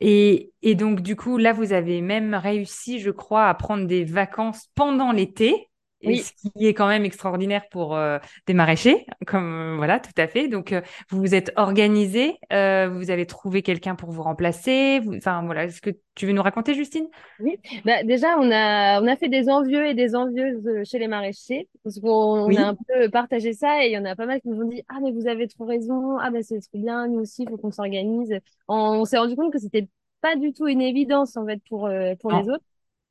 Et, 0.00 0.52
donc, 0.74 1.00
du 1.00 1.16
coup, 1.16 1.38
là, 1.38 1.52
vous 1.52 1.72
avez 1.72 2.00
même 2.00 2.34
réussi, 2.34 3.00
je 3.00 3.10
crois, 3.10 3.46
à 3.48 3.54
prendre 3.54 3.86
des 3.86 4.04
vacances 4.04 4.68
pendant 4.74 5.12
l'été 5.12 5.70
et 6.06 6.16
ce 6.18 6.32
qui 6.32 6.66
est 6.66 6.74
quand 6.74 6.88
même 6.88 7.04
extraordinaire 7.04 7.62
pour 7.70 7.96
euh, 7.96 8.18
des 8.46 8.54
maraîchers, 8.54 9.06
comme 9.26 9.74
euh, 9.74 9.76
voilà, 9.76 10.00
tout 10.00 10.12
à 10.16 10.26
fait. 10.26 10.48
Donc, 10.48 10.72
euh, 10.72 10.80
vous 11.10 11.20
vous 11.20 11.34
êtes 11.34 11.52
organisé, 11.56 12.38
vous 12.50 13.10
avez 13.10 13.26
trouvé 13.26 13.62
quelqu'un 13.62 13.94
pour 13.94 14.10
vous 14.10 14.22
remplacer. 14.22 15.00
Enfin, 15.16 15.42
voilà, 15.44 15.64
est-ce 15.64 15.80
que 15.80 15.90
tu 16.14 16.26
veux 16.26 16.32
nous 16.32 16.42
raconter, 16.42 16.74
Justine? 16.74 17.06
Oui, 17.40 17.58
bah, 17.84 18.02
déjà, 18.02 18.38
on 18.38 18.50
a, 18.50 19.02
on 19.02 19.06
a 19.06 19.16
fait 19.16 19.28
des 19.28 19.48
envieux 19.48 19.86
et 19.86 19.94
des 19.94 20.14
envieuses 20.14 20.84
chez 20.84 20.98
les 20.98 21.08
maraîchers, 21.08 21.68
parce 21.84 21.98
qu'on 21.98 22.54
a 22.56 22.62
un 22.62 22.74
peu 22.74 23.10
partagé 23.10 23.52
ça, 23.52 23.84
et 23.84 23.88
il 23.88 23.92
y 23.92 23.98
en 23.98 24.04
a 24.04 24.16
pas 24.16 24.26
mal 24.26 24.40
qui 24.40 24.48
nous 24.48 24.62
ont 24.62 24.68
dit 24.68 24.82
«Ah, 24.88 24.98
mais 25.02 25.12
vous 25.12 25.26
avez 25.26 25.48
trop 25.48 25.64
raison, 25.64 26.18
ah, 26.18 26.30
ben 26.30 26.42
c'est 26.42 26.60
trop 26.60 26.78
bien, 26.78 27.08
nous 27.08 27.20
aussi, 27.20 27.42
il 27.42 27.48
faut 27.48 27.56
qu'on 27.56 27.72
s'organise.» 27.72 28.34
On, 28.68 29.04
s'est 29.04 29.18
rendu 29.18 29.36
compte 29.36 29.52
que 29.52 29.58
c'était 29.58 29.88
pas 30.20 30.36
du 30.36 30.52
tout 30.52 30.66
une 30.66 30.80
évidence, 30.80 31.36
en 31.36 31.46
fait, 31.46 31.60
pour, 31.68 31.90
pour 32.20 32.32
les 32.32 32.48
autres. 32.48 32.64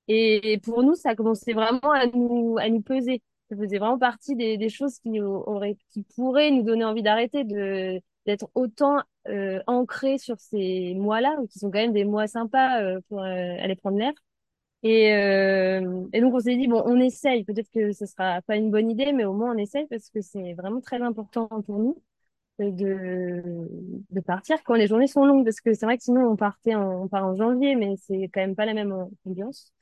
Et 0.08 0.60
pour 0.64 0.84
nous, 0.84 0.96
ça 0.96 1.16
commençait 1.16 1.54
vraiment 1.54 1.92
à 1.92 2.06
nous, 2.08 2.58
à 2.60 2.70
nous 2.70 2.82
peser. 2.82 3.22
Ça 3.50 3.56
faisait 3.58 3.78
vraiment 3.80 4.00
partie 4.00 4.36
des, 4.36 4.58
des 4.58 4.70
choses 4.70 5.00
qui 5.00 5.20
auraient, 5.22 5.78
qui 5.92 6.04
pourraient 6.16 6.52
nous 6.52 6.64
donner 6.64 6.84
envie 6.86 7.04
d'arrêter 7.04 7.44
de, 7.44 8.02
d'être 8.26 8.50
autant 8.56 9.02
euh, 9.28 9.62
ancrés 9.68 10.18
sur 10.18 10.40
ces 10.40 10.94
mois-là, 10.96 11.38
qui 11.50 11.60
sont 11.60 11.70
quand 11.72 11.80
même 11.80 11.94
des 11.94 12.06
mois 12.06 12.28
sympas 12.28 12.82
euh, 12.82 13.02
pour 13.10 13.20
euh, 13.22 13.26
aller 13.26 13.76
prendre 13.76 13.98
l'air. 13.98 14.14
Et, 14.84 15.14
euh, 15.16 16.06
et 16.14 16.22
donc 16.22 16.34
on 16.36 16.40
s'est 16.40 16.56
dit 16.58 16.68
bon, 16.68 16.84
on 16.86 17.00
essaye. 17.00 17.44
Peut-être 17.44 17.70
que 17.72 17.92
ce 17.92 18.06
sera 18.06 18.42
pas 18.44 18.56
une 18.58 18.72
bonne 18.72 18.90
idée, 18.92 19.12
mais 19.14 19.26
au 19.26 19.34
moins 19.34 19.54
on 19.56 19.58
essaye 19.58 19.88
parce 19.88 20.10
que 20.10 20.22
c'est 20.22 20.54
vraiment 20.54 20.82
très 20.82 21.02
important 21.02 21.48
pour 21.66 21.80
nous 21.80 22.02
de, 22.60 23.44
de 24.12 24.22
partir 24.22 24.64
quand 24.64 24.76
les 24.76 24.88
journées 24.88 25.08
sont 25.08 25.26
longues. 25.26 25.46
Parce 25.46 25.62
que 25.62 25.74
c'est 25.74 25.86
vrai 25.86 25.98
que 25.98 26.04
sinon 26.04 26.28
on 26.32 26.36
partait 26.38 26.76
en, 26.76 27.04
on 27.04 27.08
part 27.08 27.26
en 27.26 27.36
janvier, 27.36 27.76
mais 27.76 27.96
c'est 27.98 28.30
quand 28.34 28.42
même 28.42 28.56
pas 28.56 28.66
la 28.66 28.74
même 28.76 28.94
ambiance. 29.28 29.74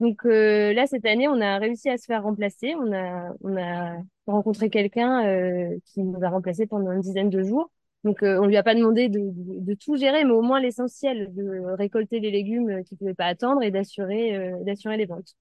Donc 0.00 0.24
euh, 0.24 0.72
là, 0.72 0.86
cette 0.86 1.04
année, 1.04 1.28
on 1.28 1.40
a 1.40 1.58
réussi 1.58 1.90
à 1.90 1.98
se 1.98 2.06
faire 2.06 2.22
remplacer. 2.22 2.74
On 2.74 2.92
a, 2.92 3.32
on 3.42 3.56
a 3.56 3.96
rencontré 4.26 4.70
quelqu'un 4.70 5.26
euh, 5.26 5.76
qui 5.86 6.02
nous 6.02 6.24
a 6.24 6.28
remplacé 6.30 6.66
pendant 6.66 6.90
une 6.92 7.02
dizaine 7.02 7.30
de 7.30 7.42
jours. 7.42 7.70
Donc 8.04 8.22
euh, 8.22 8.38
on 8.40 8.46
lui 8.46 8.56
a 8.56 8.62
pas 8.62 8.74
demandé 8.74 9.08
de, 9.10 9.74
tout 9.74 9.96
gérer, 9.96 10.24
mais 10.24 10.30
au 10.30 10.40
moins 10.40 10.60
l'essentiel, 10.60 11.34
de 11.34 11.74
récolter 11.76 12.18
les 12.18 12.30
légumes 12.30 12.82
qu'il 12.84 12.96
pouvait 12.96 13.14
pas 13.14 13.26
attendre 13.26 13.62
et 13.62 13.70
d'assurer 13.70 14.36
euh, 14.36 14.64
d'assurer 14.64 14.96
les 14.96 15.04
ventes. 15.04 15.36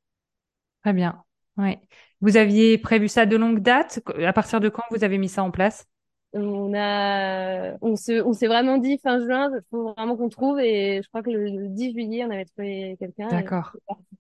Très 0.84 0.94
bien. 0.94 1.24
Oui. 1.58 1.78
Vous 2.22 2.36
aviez 2.36 2.78
prévu 2.78 3.08
ça 3.08 3.26
de 3.26 3.38
longue 3.38 3.60
date? 3.60 4.02
À 4.26 4.34
partir 4.34 4.60
de 4.60 4.68
quand 4.68 4.84
vous 4.92 5.04
avez 5.04 5.18
mis 5.18 5.30
ça 5.30 5.44
en 5.44 5.52
place? 5.52 5.88
On 6.34 6.74
a, 6.76 7.76
on 7.82 7.96
se, 7.96 8.22
on 8.24 8.34
s'est 8.34 8.48
vraiment 8.48 8.78
dit 8.78 9.00
fin 9.00 9.20
juin, 9.20 9.50
il 9.54 9.62
faut 9.72 9.94
vraiment 9.94 10.16
qu'on 10.16 10.30
trouve 10.30 10.60
et 10.60 11.02
je 11.04 11.08
crois 11.10 11.24
que 11.24 11.32
le, 11.32 11.68
10 11.70 11.92
juillet, 11.94 12.26
on 12.26 12.32
avait 12.32 12.46
trouvé 12.46 12.96
quelqu'un. 13.00 13.30
D'accord. 13.30 13.76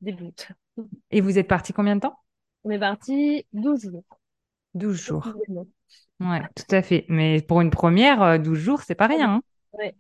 Et, 0.06 0.16
et 1.12 1.22
vous 1.22 1.38
êtes 1.38 1.48
parti 1.48 1.74
combien 1.74 1.96
de 1.96 2.02
temps? 2.02 2.18
On 2.64 2.72
est 2.72 2.80
parti 2.80 3.46
12 3.54 3.84
jours. 3.84 4.20
12 4.74 5.00
jours. 5.00 5.28
Ouais, 6.20 6.42
tout 6.56 6.76
à 6.76 6.82
fait. 6.82 7.06
Mais 7.08 7.42
pour 7.42 7.62
une 7.62 7.70
première, 7.70 8.40
12 8.40 8.58
euh, 8.58 8.62
jours, 8.62 8.82
c'est 8.82 8.96
pas 8.96 9.08
rien. 9.08 9.36
Hein 9.36 9.42
ouais. 9.74 9.96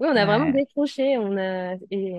Oui, 0.00 0.08
on 0.10 0.16
a 0.16 0.26
vraiment 0.26 0.50
décroché. 0.50 1.16
On 1.18 1.36
a, 1.36 1.74
et, 1.90 2.14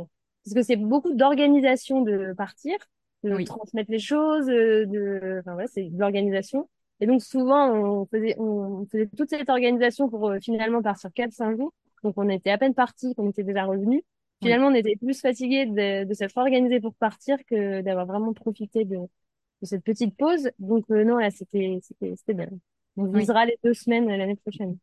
parce 0.46 0.56
que 0.56 0.62
c'est 0.62 0.76
beaucoup 0.76 1.14
d'organisation 1.14 2.02
de 2.02 2.34
partir, 2.34 2.78
de 3.24 3.44
transmettre 3.44 3.92
les 3.92 4.00
choses, 4.00 4.46
de, 4.46 5.42
enfin 5.42 5.56
ouais, 5.56 5.68
c'est 5.68 5.90
de 5.90 6.00
l'organisation. 6.00 6.70
Et 7.00 7.08
donc 7.08 7.22
souvent, 7.22 7.72
on 7.72 8.06
faisait, 8.06 8.36
on 8.40 8.86
faisait 8.86 9.08
toute 9.18 9.30
cette 9.30 9.50
organisation 9.50 10.10
pour 10.10 10.30
euh, 10.30 10.40
finalement 10.42 10.82
partir 10.82 11.10
4-5 11.12 11.58
jours. 11.58 11.74
Donc 12.04 12.14
on 12.18 12.30
était 12.30 12.52
à 12.52 12.58
peine 12.58 12.74
parti, 12.74 13.14
on 13.18 13.30
était 13.30 13.44
déjà 13.44 13.66
revenu. 13.66 14.04
Finalement, 14.42 14.68
on 14.68 14.74
était 14.74 14.98
plus 14.98 15.22
fatigué 15.22 15.66
de, 15.66 16.04
de 16.04 16.14
s'être 16.14 16.38
organisé 16.38 16.82
pour 16.82 16.94
partir 16.96 17.38
que 17.46 17.82
d'avoir 17.82 18.06
vraiment 18.06 18.34
profité 18.34 18.84
de, 18.84 18.98
de 18.98 19.66
cette 19.66 19.84
petite 19.84 20.18
pause. 20.18 20.50
Donc 20.60 20.86
euh, 20.92 21.04
non, 21.06 21.18
là, 21.18 21.32
c'était 21.32 21.80
c'était 21.82 22.34
bien. 22.34 22.50
On 22.98 23.06
visera 23.06 23.46
les 23.46 23.58
deux 23.64 23.74
semaines 23.74 24.10
euh, 24.10 24.18
l'année 24.18 24.36
prochaine. 24.36 24.78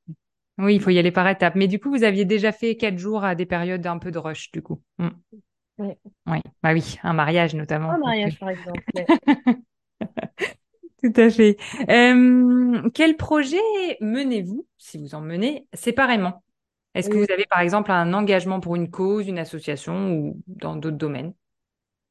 Oui, 0.58 0.74
il 0.74 0.80
faut 0.80 0.90
y 0.90 0.98
aller 0.98 1.10
par 1.10 1.28
étapes. 1.28 1.54
Mais 1.54 1.68
du 1.68 1.78
coup, 1.78 1.90
vous 1.90 2.04
aviez 2.04 2.24
déjà 2.24 2.52
fait 2.52 2.76
quatre 2.76 2.98
jours 2.98 3.24
à 3.24 3.34
des 3.34 3.46
périodes 3.46 3.86
un 3.86 3.98
peu 3.98 4.10
de 4.10 4.18
rush, 4.18 4.50
du 4.50 4.62
coup. 4.62 4.80
Mm. 4.98 5.08
Oui. 5.78 5.94
Oui, 6.26 6.38
bah 6.62 6.72
oui, 6.74 6.98
un 7.02 7.14
mariage 7.14 7.54
notamment. 7.54 7.90
Un 7.90 7.98
mariage, 7.98 8.38
par 8.38 8.50
exemple. 8.50 8.82
Tout 11.02 11.12
à 11.16 11.30
fait. 11.30 11.56
Euh, 11.88 12.88
quel 12.94 13.16
projet 13.16 13.58
menez-vous, 14.00 14.66
si 14.78 14.98
vous 14.98 15.14
en 15.14 15.20
menez, 15.20 15.66
séparément? 15.72 16.42
Est-ce 16.94 17.08
que 17.08 17.16
vous 17.16 17.30
avez 17.30 17.46
par 17.48 17.60
exemple 17.60 17.92
un 17.92 18.12
engagement 18.14 18.60
pour 18.60 18.74
une 18.74 18.90
cause, 18.90 19.28
une 19.28 19.38
association 19.38 20.12
ou 20.12 20.42
dans 20.46 20.76
d'autres 20.76 20.96
domaines? 20.96 21.32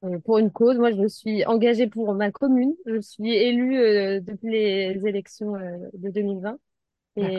Euh, 0.05 0.19
Pour 0.19 0.37
une 0.37 0.51
cause, 0.51 0.77
moi 0.77 0.91
je 0.91 0.97
me 0.97 1.07
suis 1.09 1.45
engagée 1.45 1.87
pour 1.87 2.13
ma 2.13 2.31
commune. 2.31 2.73
Je 2.85 3.01
suis 3.01 3.33
élue 3.33 3.77
euh, 3.77 4.21
depuis 4.21 4.51
les 4.51 5.01
élections 5.05 5.55
euh, 5.55 5.77
de 5.93 6.09
2020. 6.09 6.57
Et 7.17 7.37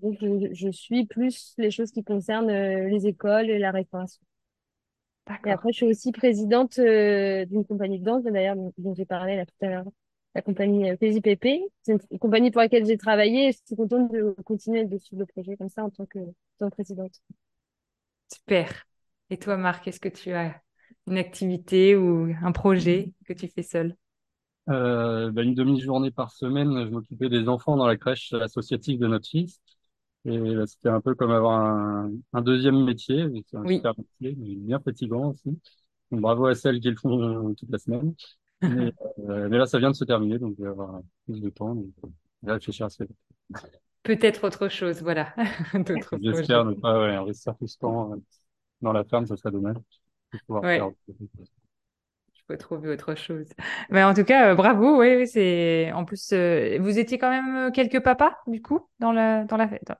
donc 0.00 0.16
je, 0.20 0.48
je, 0.52 0.68
suis 0.70 1.04
plus 1.04 1.54
les 1.58 1.72
choses 1.72 1.90
qui 1.90 2.04
concernent 2.04 2.50
euh, 2.50 2.88
les 2.88 3.08
écoles 3.08 3.50
et 3.50 3.58
la 3.58 3.72
restauration. 3.72 4.20
Et 5.44 5.50
après, 5.50 5.72
je 5.72 5.78
suis 5.78 5.86
aussi 5.86 6.12
présidente 6.12 6.78
d'une 6.78 7.64
compagnie 7.64 7.98
de 7.98 8.04
danse, 8.04 8.22
d'ailleurs, 8.22 8.54
dont 8.54 8.94
j'ai 8.94 9.06
parlé 9.06 9.34
là 9.34 9.44
tout 9.44 9.66
à 9.66 9.68
l'heure 9.68 9.84
la 10.36 10.42
compagnie 10.42 10.90
euh, 10.90 10.96
PJPP. 10.96 11.62
C'est 11.82 11.96
une 12.10 12.18
compagnie 12.18 12.50
pour 12.50 12.60
laquelle 12.60 12.84
j'ai 12.84 12.98
travaillé 12.98 13.48
et 13.48 13.52
je 13.52 13.58
suis 13.66 13.74
contente 13.74 14.12
de 14.12 14.36
continuer 14.44 14.84
de 14.84 14.98
suivre 14.98 15.20
le 15.20 15.26
projet 15.26 15.56
comme 15.56 15.70
ça 15.70 15.82
en 15.82 15.88
tant 15.88 16.04
que, 16.04 16.18
tant 16.58 16.68
que 16.68 16.74
présidente. 16.74 17.22
Super. 18.30 18.86
Et 19.30 19.38
toi, 19.38 19.56
Marc, 19.56 19.88
est-ce 19.88 19.98
que 19.98 20.10
tu 20.10 20.32
as 20.32 20.60
une 21.06 21.16
activité 21.16 21.96
ou 21.96 22.30
un 22.42 22.52
projet 22.52 23.12
que 23.24 23.32
tu 23.32 23.48
fais 23.48 23.62
seul 23.62 23.96
euh, 24.68 25.30
bah, 25.32 25.42
Une 25.42 25.54
demi-journée 25.54 26.10
par 26.10 26.30
semaine, 26.30 26.84
je 26.84 26.90
m'occupais 26.90 27.30
des 27.30 27.48
enfants 27.48 27.78
dans 27.78 27.86
la 27.86 27.96
crèche 27.96 28.34
associative 28.34 28.98
de 29.00 29.06
notre 29.06 29.26
fils. 29.26 29.58
Et 30.26 30.38
bah, 30.38 30.66
c'était 30.66 30.90
un 30.90 31.00
peu 31.00 31.14
comme 31.14 31.30
avoir 31.30 31.60
un, 31.60 32.10
un 32.34 32.42
deuxième 32.42 32.84
métier. 32.84 33.24
C'est 33.48 33.56
un 33.56 33.64
oui. 33.64 33.76
super 33.76 33.94
métier, 33.96 34.36
mais 34.38 34.54
bien 34.56 34.80
fatigant 34.80 35.30
aussi. 35.30 35.58
Donc, 36.10 36.20
bravo 36.20 36.44
à 36.44 36.54
celles 36.54 36.80
qui 36.80 36.90
le 36.90 36.96
font 36.96 37.54
toute 37.54 37.70
la 37.70 37.78
semaine. 37.78 38.14
Mais, 38.62 38.92
euh, 39.28 39.48
mais, 39.48 39.58
là, 39.58 39.66
ça 39.66 39.78
vient 39.78 39.90
de 39.90 39.96
se 39.96 40.04
terminer, 40.04 40.38
donc 40.38 40.54
il 40.58 40.62
va 40.62 40.68
y 40.68 40.72
avoir 40.72 41.00
plus 41.26 41.40
de 41.40 41.50
temps. 41.50 41.74
Donc, 41.74 41.92
réfléchir 42.44 42.86
à 42.86 42.90
ce 42.90 43.04
Peut-être 44.02 44.44
autre 44.44 44.68
chose, 44.68 45.02
voilà. 45.02 45.34
J'espère 46.22 46.64
ne 46.64 46.74
pas 46.74 47.00
ouais, 47.00 47.16
investir 47.16 47.56
tout 47.56 47.66
ce 47.66 47.76
temps 47.76 48.12
euh, 48.12 48.16
dans 48.80 48.92
la 48.92 49.02
ferme, 49.02 49.26
ça 49.26 49.36
serait 49.36 49.50
dommage. 49.50 49.76
Ouais. 50.48 50.80
Je 51.08 52.42
peux 52.46 52.56
trouver 52.56 52.90
autre 52.90 53.16
chose. 53.16 53.48
Mais 53.90 54.04
en 54.04 54.14
tout 54.14 54.22
cas, 54.22 54.52
euh, 54.52 54.54
bravo. 54.54 55.00
Oui, 55.00 55.26
c'est 55.26 55.90
en 55.92 56.04
plus, 56.04 56.30
euh, 56.32 56.78
vous 56.80 57.00
étiez 57.00 57.18
quand 57.18 57.30
même 57.30 57.72
quelques 57.72 58.00
papas 58.00 58.38
du 58.46 58.62
coup 58.62 58.88
dans 59.00 59.10
la 59.10 59.44
dans 59.44 59.56
la 59.56 59.66
fête. 59.66 59.90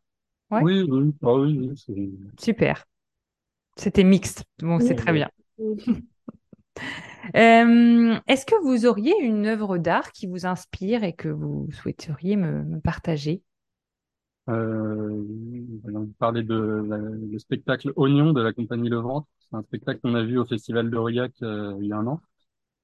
Ouais. 0.52 0.62
Oui, 0.62 0.82
oui, 0.88 1.12
ah, 1.25 1.34
oui, 1.34 1.75
oui 1.75 2.18
Super. 2.38 2.86
C'était 3.76 4.04
mixte. 4.04 4.44
Bon, 4.60 4.78
c'est 4.78 4.94
très 4.94 5.12
bien. 5.12 5.28
Euh, 7.35 8.18
est-ce 8.26 8.46
que 8.46 8.61
vous 8.62 8.87
auriez 8.87 9.14
une 9.20 9.46
œuvre 9.46 9.78
d'art 9.78 10.12
qui 10.12 10.26
vous 10.26 10.46
inspire 10.46 11.04
et 11.04 11.12
que 11.12 11.28
vous 11.28 11.68
souhaiteriez 11.73 12.37
me, 12.37 12.80
partager? 12.80 13.42
Euh, 14.49 15.25
On 15.92 16.06
parlait 16.18 16.42
de 16.42 16.54
le 16.54 17.38
spectacle 17.38 17.92
Oignon 17.96 18.32
de 18.32 18.42
la 18.42 18.52
compagnie 18.52 18.88
Le 18.88 18.99
Ventre. 18.99 19.26
C'est 19.40 19.56
un 19.56 19.62
spectacle 19.62 20.00
qu'on 20.00 20.14
a 20.14 20.23
vu 20.23 20.38
au 20.38 20.44
Festival 20.44 20.90
d'Aurillac 20.90 21.32
euh, 21.42 21.76
il 21.80 21.87
y 21.87 21.92
a 21.92 21.99
un 21.99 22.06
an. 22.06 22.20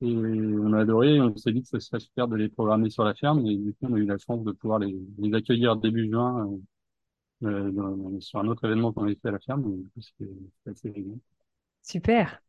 Et 0.01 0.17
on 0.17 0.73
a 0.73 0.81
adoré, 0.81 1.21
on 1.21 1.37
s'est 1.37 1.53
dit 1.53 1.63
que 1.63 1.69
ce 1.69 1.79
serait 1.79 2.01
super 2.01 2.27
de 2.27 2.35
les 2.37 2.49
programmer 2.49 2.91
sur 2.91 3.05
la 3.05 3.15
ferme. 3.15 3.47
Et 3.47 3.57
du 3.57 3.73
coup, 3.73 3.87
on 3.89 3.95
a 3.95 3.99
eu 3.99 4.07
la 4.07 4.19
chance 4.19 4.43
de 4.45 4.53
pouvoir 4.53 4.81
les, 4.81 4.97
les 5.19 5.35
accueillir 5.35 5.77
début 5.77 6.11
juin 6.11 6.51
euh, 7.45 7.71
dans, 7.71 8.21
sur 8.21 8.41
un 8.41 8.49
autre 8.49 8.65
événement 8.65 8.93
qu'on 8.93 9.05
avait 9.05 9.15
fait 9.15 9.29
à 9.29 9.33
la 9.33 9.39
ferme. 9.39 9.85
C'était 10.01 10.31
assez 10.67 10.93
génial. 10.93 11.19
Super. 11.83 12.43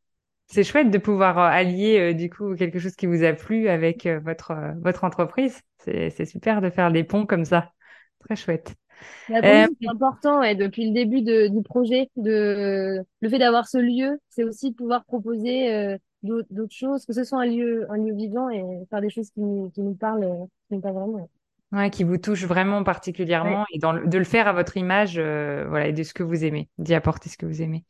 C'est 0.54 0.64
chouette 0.64 0.92
de 0.92 1.00
pouvoir 1.00 1.40
euh, 1.40 1.48
allier 1.48 2.00
euh, 2.00 2.14
du 2.14 2.30
coup 2.30 2.54
quelque 2.56 2.78
chose 2.78 2.96
qui 2.96 3.08
vous 3.08 3.24
a 3.24 3.34
plu 3.34 3.70
avec 3.70 4.06
euh, 4.06 4.20
votre 4.20 4.54
votre 4.82 5.04
entreprise. 5.04 5.62
C'est 5.80 6.26
super 6.26 6.62
de 6.62 6.70
faire 6.70 6.92
des 6.92 7.04
ponts 7.04 7.26
comme 7.26 7.44
ça. 7.44 7.72
Très 8.20 8.36
chouette. 8.36 8.76
C'est 9.28 9.68
important 9.90 10.44
et 10.44 10.54
depuis 10.54 10.86
le 10.88 10.94
début 10.94 11.24
de, 11.24 11.48
du 11.48 11.64
projet, 11.64 12.08
de 12.18 13.04
le 13.22 13.30
fait 13.30 13.40
d'avoir 13.40 13.68
ce 13.68 13.80
lieu, 13.80 14.20
c'est 14.30 14.44
aussi 14.44 14.70
de 14.70 14.76
pouvoir 14.76 15.06
proposer 15.06 15.98
d'autres 16.22 16.68
choses, 16.70 17.04
que 17.08 17.14
ce 17.14 17.24
soit 17.24 17.42
un 17.42 17.48
lieu 17.48 17.88
un 17.90 17.98
lieu 17.98 18.14
vivant 18.14 18.50
et 18.52 18.64
faire 18.92 19.02
des 19.02 19.10
choses 19.10 19.32
qui 19.32 19.42
nous, 19.42 19.72
qui 19.72 19.82
nous 19.82 19.96
parlent, 19.96 20.48
qui 20.68 20.76
nous 20.76 20.82
parlent 20.82 20.94
vraiment. 20.94 21.30
Ouais, 21.74 21.90
qui 21.90 22.04
vous 22.04 22.18
touche 22.18 22.46
vraiment 22.46 22.84
particulièrement 22.84 23.66
et 23.74 23.80
dans 23.80 23.94
de 23.94 24.18
le 24.18 24.24
faire 24.24 24.48
à 24.48 24.54
votre 24.54 24.78
image, 24.78 25.20
voilà, 25.20 25.88
et 25.88 25.94
de 25.94 26.04
ce 26.04 26.14
que 26.14 26.22
vous 26.22 26.46
aimez, 26.46 26.70
d'y 26.78 26.94
apporter 26.94 27.30
ce 27.30 27.38
que 27.38 27.48
vous 27.48 27.62
aimez. 27.64 27.84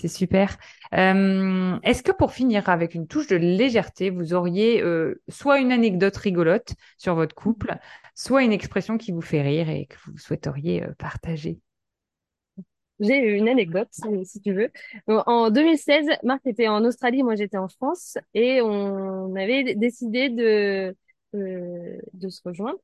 C'est 0.00 0.06
super. 0.06 0.56
Euh, 0.94 1.76
est-ce 1.82 2.04
que 2.04 2.12
pour 2.12 2.32
finir 2.32 2.68
avec 2.68 2.94
une 2.94 3.08
touche 3.08 3.26
de 3.26 3.34
légèreté, 3.34 4.10
vous 4.10 4.32
auriez 4.32 4.80
euh, 4.80 5.20
soit 5.28 5.58
une 5.58 5.72
anecdote 5.72 6.16
rigolote 6.16 6.74
sur 6.98 7.16
votre 7.16 7.34
couple, 7.34 7.76
soit 8.14 8.44
une 8.44 8.52
expression 8.52 8.96
qui 8.96 9.10
vous 9.10 9.20
fait 9.20 9.42
rire 9.42 9.68
et 9.68 9.86
que 9.86 9.96
vous 10.06 10.16
souhaiteriez 10.16 10.84
euh, 10.84 10.92
partager? 10.98 11.58
J'ai 13.00 13.16
une 13.18 13.48
anecdote, 13.48 13.88
si 14.24 14.40
tu 14.40 14.52
veux. 14.52 14.70
En 15.08 15.50
2016, 15.50 16.06
Marc 16.22 16.46
était 16.46 16.68
en 16.68 16.84
Australie, 16.84 17.24
moi 17.24 17.34
j'étais 17.34 17.56
en 17.56 17.68
France, 17.68 18.18
et 18.34 18.60
on 18.62 19.34
avait 19.34 19.74
décidé 19.74 20.28
de 20.28 20.96
euh, 21.34 21.98
de 22.14 22.28
se 22.30 22.40
rejoindre. 22.44 22.78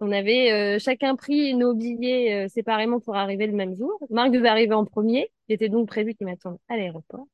On 0.00 0.12
avait 0.12 0.52
euh, 0.52 0.78
chacun 0.78 1.16
pris 1.16 1.54
nos 1.54 1.74
billets 1.74 2.44
euh, 2.44 2.48
séparément 2.48 3.00
pour 3.00 3.16
arriver 3.16 3.46
le 3.46 3.54
même 3.54 3.74
jour. 3.74 3.98
Marc 4.10 4.30
devait 4.32 4.48
arriver 4.48 4.74
en 4.74 4.84
premier. 4.84 5.30
Il 5.48 5.54
était 5.54 5.70
donc 5.70 5.88
prévu 5.88 6.14
qu'il 6.14 6.26
m'attende 6.26 6.58
à 6.68 6.76
l'aéroport. 6.76 7.26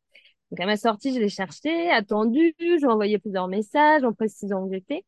Donc 0.51 0.61
à 0.61 0.67
ma 0.67 0.77
sortie, 0.77 1.15
je 1.15 1.19
l'ai 1.19 1.29
cherché, 1.29 1.91
attendu, 1.91 2.55
je 2.61 2.65
lui 2.65 2.83
ai 2.83 2.87
envoyé 2.87 3.19
plusieurs 3.19 3.49
messages 3.49 4.05
en 4.05 4.13
précisant 4.13 4.65
où 4.65 4.71
j'étais. 4.73 5.05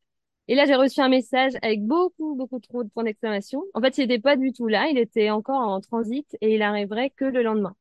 Et 0.48 0.54
là, 0.56 0.66
j'ai 0.66 0.74
reçu 0.74 1.00
un 1.00 1.08
message 1.08 1.52
avec 1.62 1.82
beaucoup, 1.82 2.34
beaucoup 2.34 2.58
trop 2.58 2.84
de 2.84 2.88
points 2.90 3.04
d'exclamation. 3.04 3.62
En 3.74 3.80
fait, 3.80 3.96
il 3.98 4.02
n'était 4.02 4.20
pas 4.20 4.36
du 4.36 4.52
tout 4.52 4.66
là. 4.66 4.88
Il 4.88 4.98
était 4.98 5.30
encore 5.30 5.60
en 5.60 5.80
transit 5.80 6.26
et 6.40 6.54
il 6.54 6.62
arriverait 6.62 7.10
que 7.10 7.24
le 7.24 7.42
lendemain. 7.42 7.74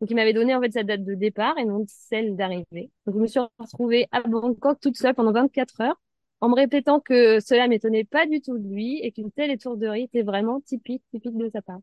Donc, 0.00 0.10
il 0.10 0.14
m'avait 0.16 0.32
donné 0.32 0.54
en 0.54 0.60
fait 0.60 0.72
sa 0.72 0.82
date 0.84 1.04
de 1.04 1.14
départ 1.14 1.58
et 1.58 1.64
non 1.64 1.84
celle 1.88 2.36
d'arrivée. 2.36 2.90
Donc, 3.06 3.16
je 3.16 3.20
me 3.20 3.26
suis 3.26 3.40
retrouvée 3.58 4.06
à 4.12 4.22
Bangkok 4.22 4.80
toute 4.80 4.96
seule 4.96 5.14
pendant 5.14 5.32
24 5.32 5.80
heures 5.82 6.00
en 6.40 6.48
me 6.48 6.54
répétant 6.54 7.00
que 7.00 7.40
cela 7.40 7.68
m'étonnait 7.68 8.04
pas 8.04 8.26
du 8.26 8.40
tout 8.40 8.58
de 8.58 8.68
lui 8.68 9.00
et 9.02 9.12
qu'une 9.12 9.32
telle 9.32 9.50
étourderie 9.50 10.04
était 10.04 10.22
vraiment 10.22 10.60
typique, 10.60 11.02
typique 11.10 11.36
de 11.36 11.48
sa 11.50 11.62
part. 11.62 11.80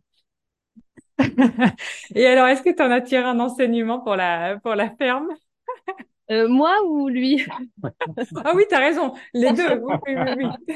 et 2.15 2.25
alors, 2.27 2.48
est-ce 2.48 2.62
que 2.63 2.69
tu 2.75 2.81
en 2.81 2.91
as 2.91 3.01
tiré 3.01 3.24
un 3.24 3.39
enseignement 3.39 4.00
pour 4.00 4.15
la, 4.15 4.57
pour 4.60 4.75
la 4.75 4.89
ferme? 4.95 5.29
Euh, 6.31 6.48
Moi 6.48 6.74
ou 6.88 7.10
lui? 7.10 7.45
Ah 8.43 8.53
oui, 8.55 8.63
tu 8.69 8.75
as 8.75 8.79
raison, 8.79 9.13
les 9.33 9.51
deux. 9.51 9.81
Oui, 10.07 10.15
oui, 10.15 10.33
oui. 10.38 10.75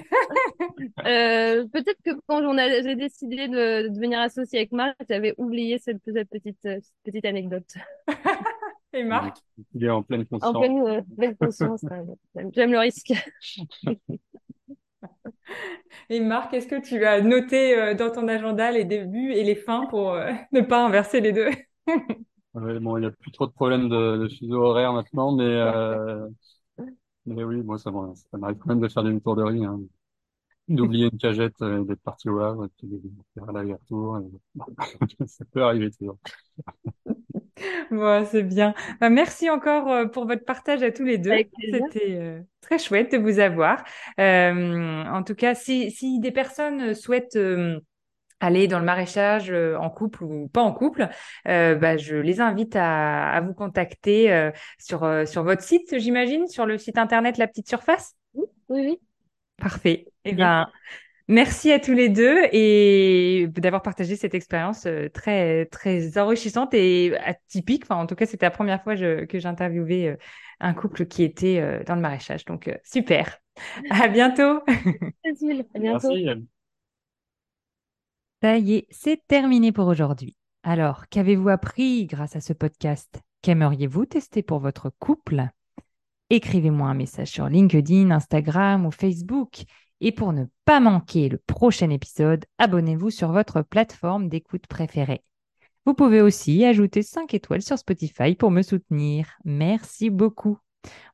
euh, 1.05 1.65
Peut-être 1.67 2.01
que 2.03 2.12
quand 2.27 2.41
j'ai 2.84 2.96
décidé 2.96 3.48
de, 3.48 3.88
devenir 3.89 4.19
associée 4.19 4.60
avec 4.60 4.72
Marc, 4.72 4.96
j'avais 5.10 5.34
oublié 5.38 5.79
cette, 5.79 6.01
cette 6.05 6.29
petite, 6.29 6.57
cette 6.62 6.84
petite 7.03 7.25
anecdote. 7.25 7.74
Et 8.94 9.03
Marc 9.03 9.38
Il 9.74 9.84
est 9.84 9.89
en 9.89 10.03
pleine 10.03 10.25
conscience. 10.25 10.56
En 10.56 10.60
pleine, 10.60 11.03
euh, 11.22 11.34
conscience. 11.39 11.86
J'aime 12.53 12.72
le 12.72 12.79
risque. 12.79 13.13
Et 16.10 16.20
Marc, 16.20 16.53
est-ce 16.53 16.67
que 16.67 16.82
tu 16.82 17.06
as 17.06 17.22
noté 17.22 17.77
euh, 17.77 17.94
dans 17.94 18.11
ton 18.11 18.27
agenda 18.27 18.72
les 18.72 18.85
débuts 18.85 19.31
et 19.33 19.44
les 19.44 19.55
fins 19.55 19.85
pour 19.88 20.14
euh, 20.14 20.31
ne 20.51 20.61
pas 20.61 20.85
inverser 20.85 21.22
les 21.22 21.31
deux? 21.31 21.50
Bon, 22.53 22.98
il 22.98 23.01
n'y 23.01 23.05
a 23.05 23.11
plus 23.11 23.31
trop 23.31 23.46
de 23.46 23.51
problèmes 23.51 23.88
de, 23.88 24.18
de 24.18 24.27
fuseau 24.29 24.64
horaire 24.64 24.92
maintenant, 24.92 25.31
mais, 25.31 25.61
mais 27.27 27.44
oui, 27.44 27.61
moi, 27.61 27.77
ça, 27.77 27.92
ça 28.31 28.38
m'arrive 28.40 28.57
quand 28.57 28.70
même 28.70 28.79
de 28.79 28.88
faire 28.88 29.03
des 29.03 29.22
tourderies, 29.22 29.64
hein. 29.64 29.79
d'oublier 30.68 31.09
une 31.11 31.20
cagette, 31.20 31.61
d'être 31.61 32.01
parti 32.01 32.29
au 32.29 32.40
Havre, 32.40 32.66
et 32.66 32.88
de 32.88 33.00
faire 33.35 33.51
l'aller-retour. 33.51 34.22
ça 35.27 35.46
peut 35.51 35.64
arriver 35.64 35.92
toujours. 35.92 36.18
Bon, 37.91 38.25
c'est 38.25 38.43
bien. 38.43 38.74
Bah, 39.00 39.09
merci 39.09 39.50
encore 39.50 39.91
euh, 39.91 40.05
pour 40.05 40.27
votre 40.27 40.46
partage 40.46 40.83
à 40.83 40.91
tous 40.91 41.03
les 41.03 41.17
deux. 41.17 41.37
C'était 41.59 42.17
euh, 42.17 42.41
très 42.61 42.79
chouette 42.79 43.11
de 43.11 43.17
vous 43.17 43.39
avoir. 43.39 43.83
Euh, 44.20 45.03
en 45.05 45.24
tout 45.24 45.35
cas, 45.35 45.55
si, 45.55 45.91
si 45.91 46.20
des 46.20 46.31
personnes 46.31 46.93
souhaitent 46.93 47.37
aller 48.39 48.67
dans 48.67 48.79
le 48.79 48.85
maraîchage 48.85 49.51
en 49.51 49.89
couple 49.89 50.24
ou 50.24 50.48
pas 50.48 50.61
en 50.61 50.72
couple, 50.72 51.07
bah, 51.46 51.98
je 51.98 52.15
les 52.15 52.39
invite 52.41 52.75
à, 52.75 53.31
à 53.31 53.41
vous 53.41 53.53
contacter 53.53 54.51
sur, 54.77 55.27
sur 55.27 55.43
votre 55.43 55.63
site, 55.63 55.98
j'imagine, 55.98 56.48
sur 56.48 56.65
le 56.65 56.77
site 56.77 56.98
internet 56.98 57.37
La 57.37 57.48
Petite 57.48 57.67
Surface? 57.67 58.15
Oui, 58.33 58.46
oui. 58.70 59.00
Parfait. 59.57 60.05
Et 60.24 60.31
eh 60.31 60.33
ben, 60.33 60.67
Merci 61.29 61.74
à 61.74 61.79
tous 61.79 61.92
les 61.92 62.07
deux 62.07 62.46
et 62.53 63.48
d'avoir 63.57 63.81
partagé 63.81 64.16
cette 64.16 64.33
expérience 64.33 64.85
euh, 64.85 65.09
très 65.09 65.66
très 65.66 66.18
enrichissante 66.18 66.74
et 66.74 67.18
atypique. 67.18 67.83
Enfin, 67.83 68.01
en 68.01 68.07
tout 68.07 68.16
cas, 68.16 68.25
c'était 68.25 68.46
la 68.46 68.51
première 68.51 68.81
fois 68.81 68.96
que 68.96 69.37
j'interviewais 69.37 70.07
euh, 70.07 70.16
un 70.61 70.74
couple 70.74 71.05
qui 71.05 71.24
était 71.24 71.59
euh, 71.59 71.83
dans 71.83 71.96
le 71.96 72.01
maraîchage. 72.01 72.46
Donc 72.46 72.74
super. 72.85 73.40
À 73.90 74.07
bientôt. 74.07 74.61
à 74.68 75.79
bientôt. 75.79 76.13
Ça 78.42 78.57
y 78.57 78.75
est, 78.75 78.87
c'est 78.90 79.22
terminé 79.27 79.74
pour 79.74 79.87
aujourd'hui. 79.87 80.37
Alors, 80.63 81.09
qu'avez-vous 81.09 81.50
appris 81.50 82.05
grâce 82.05 82.37
à 82.37 82.42
ce 82.42 82.53
podcast? 82.53 83.22
Qu'aimeriez-vous 83.42 84.05
tester 84.05 84.44
pour 84.44 84.59
votre 84.59 84.92
couple? 84.98 85.50
Écrivez-moi 86.29 86.87
un 86.87 86.94
message 86.94 87.29
sur 87.29 87.50
LinkedIn, 87.50 88.11
Instagram 88.11 88.85
ou 88.85 88.92
Facebook 88.92 89.66
et 90.01 90.12
pour 90.12 90.33
ne 90.33 90.46
pas 90.66 90.79
manquer 90.79 91.29
le 91.29 91.38
prochain 91.38 91.90
épisode, 91.90 92.46
abonnez-vous 92.57 93.10
sur 93.10 93.31
votre 93.31 93.62
plateforme 93.62 94.29
d'écoute 94.29 94.68
préférée. 94.68 95.24
Vous 95.86 95.94
pouvez 95.94 96.22
aussi 96.22 96.66
ajouter 96.66 97.01
5 97.01 97.33
étoiles 97.33 97.62
sur 97.62 97.77
Spotify 97.77 98.36
pour 98.36 98.51
me 98.51 98.62
soutenir. 98.62 99.27
Merci 99.46 100.10
beaucoup. 100.10 100.60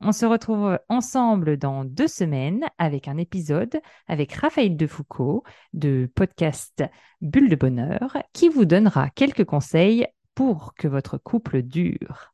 On 0.02 0.12
se 0.12 0.26
retrouve 0.26 0.80
ensemble 0.89 1.58
dans 1.58 1.86
deux 1.86 2.08
semaines 2.08 2.65
avec 2.78 3.08
un 3.08 3.17
épisode 3.17 3.82
avec 4.08 4.34
Raphaël 4.34 4.76
Defoucault 4.76 5.43
de 5.74 6.12
podcast 6.13 6.84
Bulle 7.22 7.50
de 7.50 7.56
Bonheur 7.56 8.17
qui 8.34 8.50
vous 8.50 8.65
donnera 8.65 9.10
quelques 9.10 9.46
conseils 9.46 10.08
pour 10.36 10.74
que 10.76 10.88
votre 10.88 11.17
couple 11.17 11.62
dure. 11.62 12.34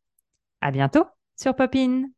À 0.62 0.72
bientôt 0.72 1.06
sur 1.36 1.56
Popine. 1.56 2.10